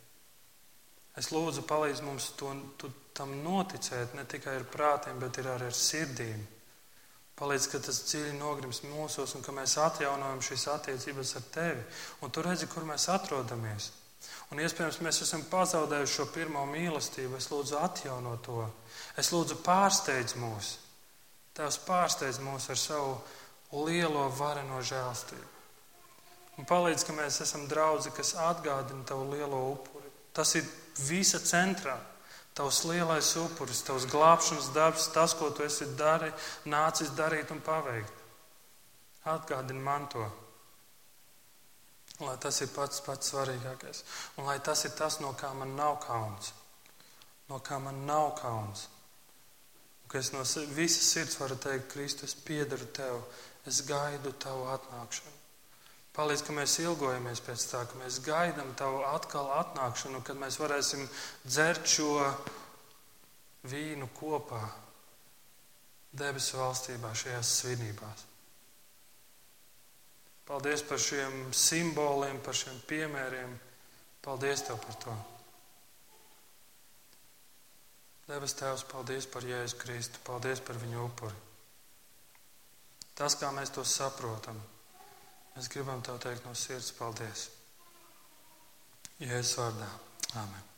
Es 1.18 1.30
lūdzu, 1.32 1.64
palīdz 1.66 2.02
mums 2.04 2.28
to, 2.38 2.52
to, 2.78 2.90
tam 3.14 3.32
noticēt 3.42 4.14
ne 4.18 4.26
tikai 4.28 4.58
ar 4.60 4.68
prātiem, 4.70 5.18
bet 5.22 5.40
arī 5.40 5.70
ar 5.70 5.76
sirdīm. 5.78 6.44
Palīdz, 7.34 7.66
ka 7.70 7.80
tas 7.82 8.04
dziļi 8.06 8.36
nogrims 8.38 8.84
mūsos 8.86 9.34
un 9.34 9.42
ka 9.42 9.54
mēs 9.54 9.74
atjaunojam 9.82 10.42
šīs 10.44 10.68
attiecības 10.76 11.34
ar 11.40 11.46
tevi. 11.54 11.84
Un 12.22 12.30
tu 12.30 12.44
redzi, 12.46 12.68
kur 12.70 12.86
mēs 12.86 13.08
atrodamies. 13.10 13.90
Un 14.52 14.60
iespējams, 14.60 15.00
mēs 15.02 15.22
esam 15.24 15.44
pazaudējuši 15.50 16.16
šo 16.18 16.26
pirmo 16.34 16.64
mīlestību. 16.68 17.38
Es 17.38 17.48
lūdzu, 17.50 17.78
atjauno 17.80 18.36
to. 18.44 18.66
Es 19.18 19.32
lūdzu, 19.34 19.58
pārsteidz 19.64 20.36
mūs. 20.38 20.76
Tēvs 21.54 21.80
pārsteidz 21.86 22.40
mūs 22.42 22.68
ar 22.70 22.78
savu 22.78 23.84
lielo 23.86 24.28
vareno 24.36 24.80
žēlstību. 24.84 25.50
Un 26.58 26.68
palīdz, 26.70 27.02
ka 27.06 27.14
mēs 27.16 27.40
esam 27.42 27.66
draugi, 27.70 28.12
kas 28.14 28.34
atgādina 28.38 29.02
tavu 29.08 29.32
lielo 29.32 29.60
upuri. 29.72 30.10
Tas 30.34 30.54
ir 30.58 30.66
visa 31.08 31.40
centrā. 31.42 31.96
Tavs 32.54 32.84
lielais 32.86 33.32
upuris, 33.40 33.82
tavs 33.82 34.06
glābšanas 34.06 34.70
darbs, 34.76 35.08
tas, 35.10 35.34
ko 35.34 35.48
tu 35.50 35.64
esi 35.66 35.88
dari, 35.98 36.30
nācis 36.70 37.10
darīt 37.18 37.50
un 37.50 37.58
paveikt. 37.58 38.22
Atgādini 39.26 39.82
man 39.82 40.06
to. 40.12 40.28
Lai 42.22 42.36
tas 42.38 42.60
ir 42.62 42.70
pats 42.70 43.00
pats 43.02 43.32
svarīgākais. 43.32 44.04
Un 44.38 44.46
lai 44.46 44.60
tas 44.62 44.84
ir 44.86 44.92
tas, 44.94 45.18
no 45.20 45.32
kā 45.34 45.50
man 45.54 45.74
nav 45.74 45.98
kauns. 46.04 46.52
No 47.50 47.58
kā 47.58 47.80
man 47.82 48.04
nav 48.06 48.36
kauns. 48.38 48.86
Un 50.04 50.12
ka 50.12 50.20
es 50.20 50.30
no 50.32 50.44
visas 50.76 51.08
sirds 51.10 51.40
varu 51.40 51.56
teikt, 51.58 51.90
Kristus, 51.92 52.36
piedaru 52.38 52.86
tev, 52.94 53.18
es 53.66 53.82
gaidu 53.88 54.32
tavu 54.38 54.68
atnākšanu. 54.76 55.40
Palīdz, 56.14 56.44
ka 56.46 56.54
mēs 56.54 56.76
ilgojamies 56.78 57.40
pēc 57.42 57.64
tā, 57.72 57.80
ka 57.90 57.98
mēs 57.98 58.20
gaidām 58.22 58.70
tavu 58.78 59.00
atkal 59.08 59.50
atnākšanu, 59.56 60.22
kad 60.22 60.38
mēs 60.38 60.60
varēsim 60.62 61.02
dzert 61.42 61.90
šo 61.90 62.12
vīnu 63.66 64.06
kopā 64.14 64.62
debesu 66.14 66.60
valstībā, 66.60 67.10
šajās 67.18 67.50
svinībās. 67.58 68.28
Paldies 70.44 70.82
par 70.84 71.00
šiem 71.00 71.48
simboliem, 71.56 72.40
par 72.44 72.56
šiem 72.56 72.76
piemēriem. 72.88 73.54
Paldies 74.24 74.66
Tev 74.66 74.80
par 74.82 74.98
to. 75.04 75.14
Debes 78.28 78.54
Tēvs, 78.56 78.86
paldies 78.88 79.26
par 79.28 79.44
Jēzu 79.44 79.76
Kristu, 79.80 80.20
paldies 80.24 80.62
par 80.64 80.78
viņu 80.80 81.02
upuri. 81.04 81.40
Tas, 83.14 83.36
kā 83.36 83.50
mēs 83.52 83.72
to 83.74 83.84
saprotam, 83.84 84.56
Mēs 85.54 85.68
gribam 85.70 86.00
tev 86.02 86.18
teikt 86.22 86.46
no 86.48 86.52
sirds 86.58 86.90
paldies. 86.98 87.46
Jēzus 89.22 89.54
vārdā. 89.60 89.90
Āmen. 90.40 90.73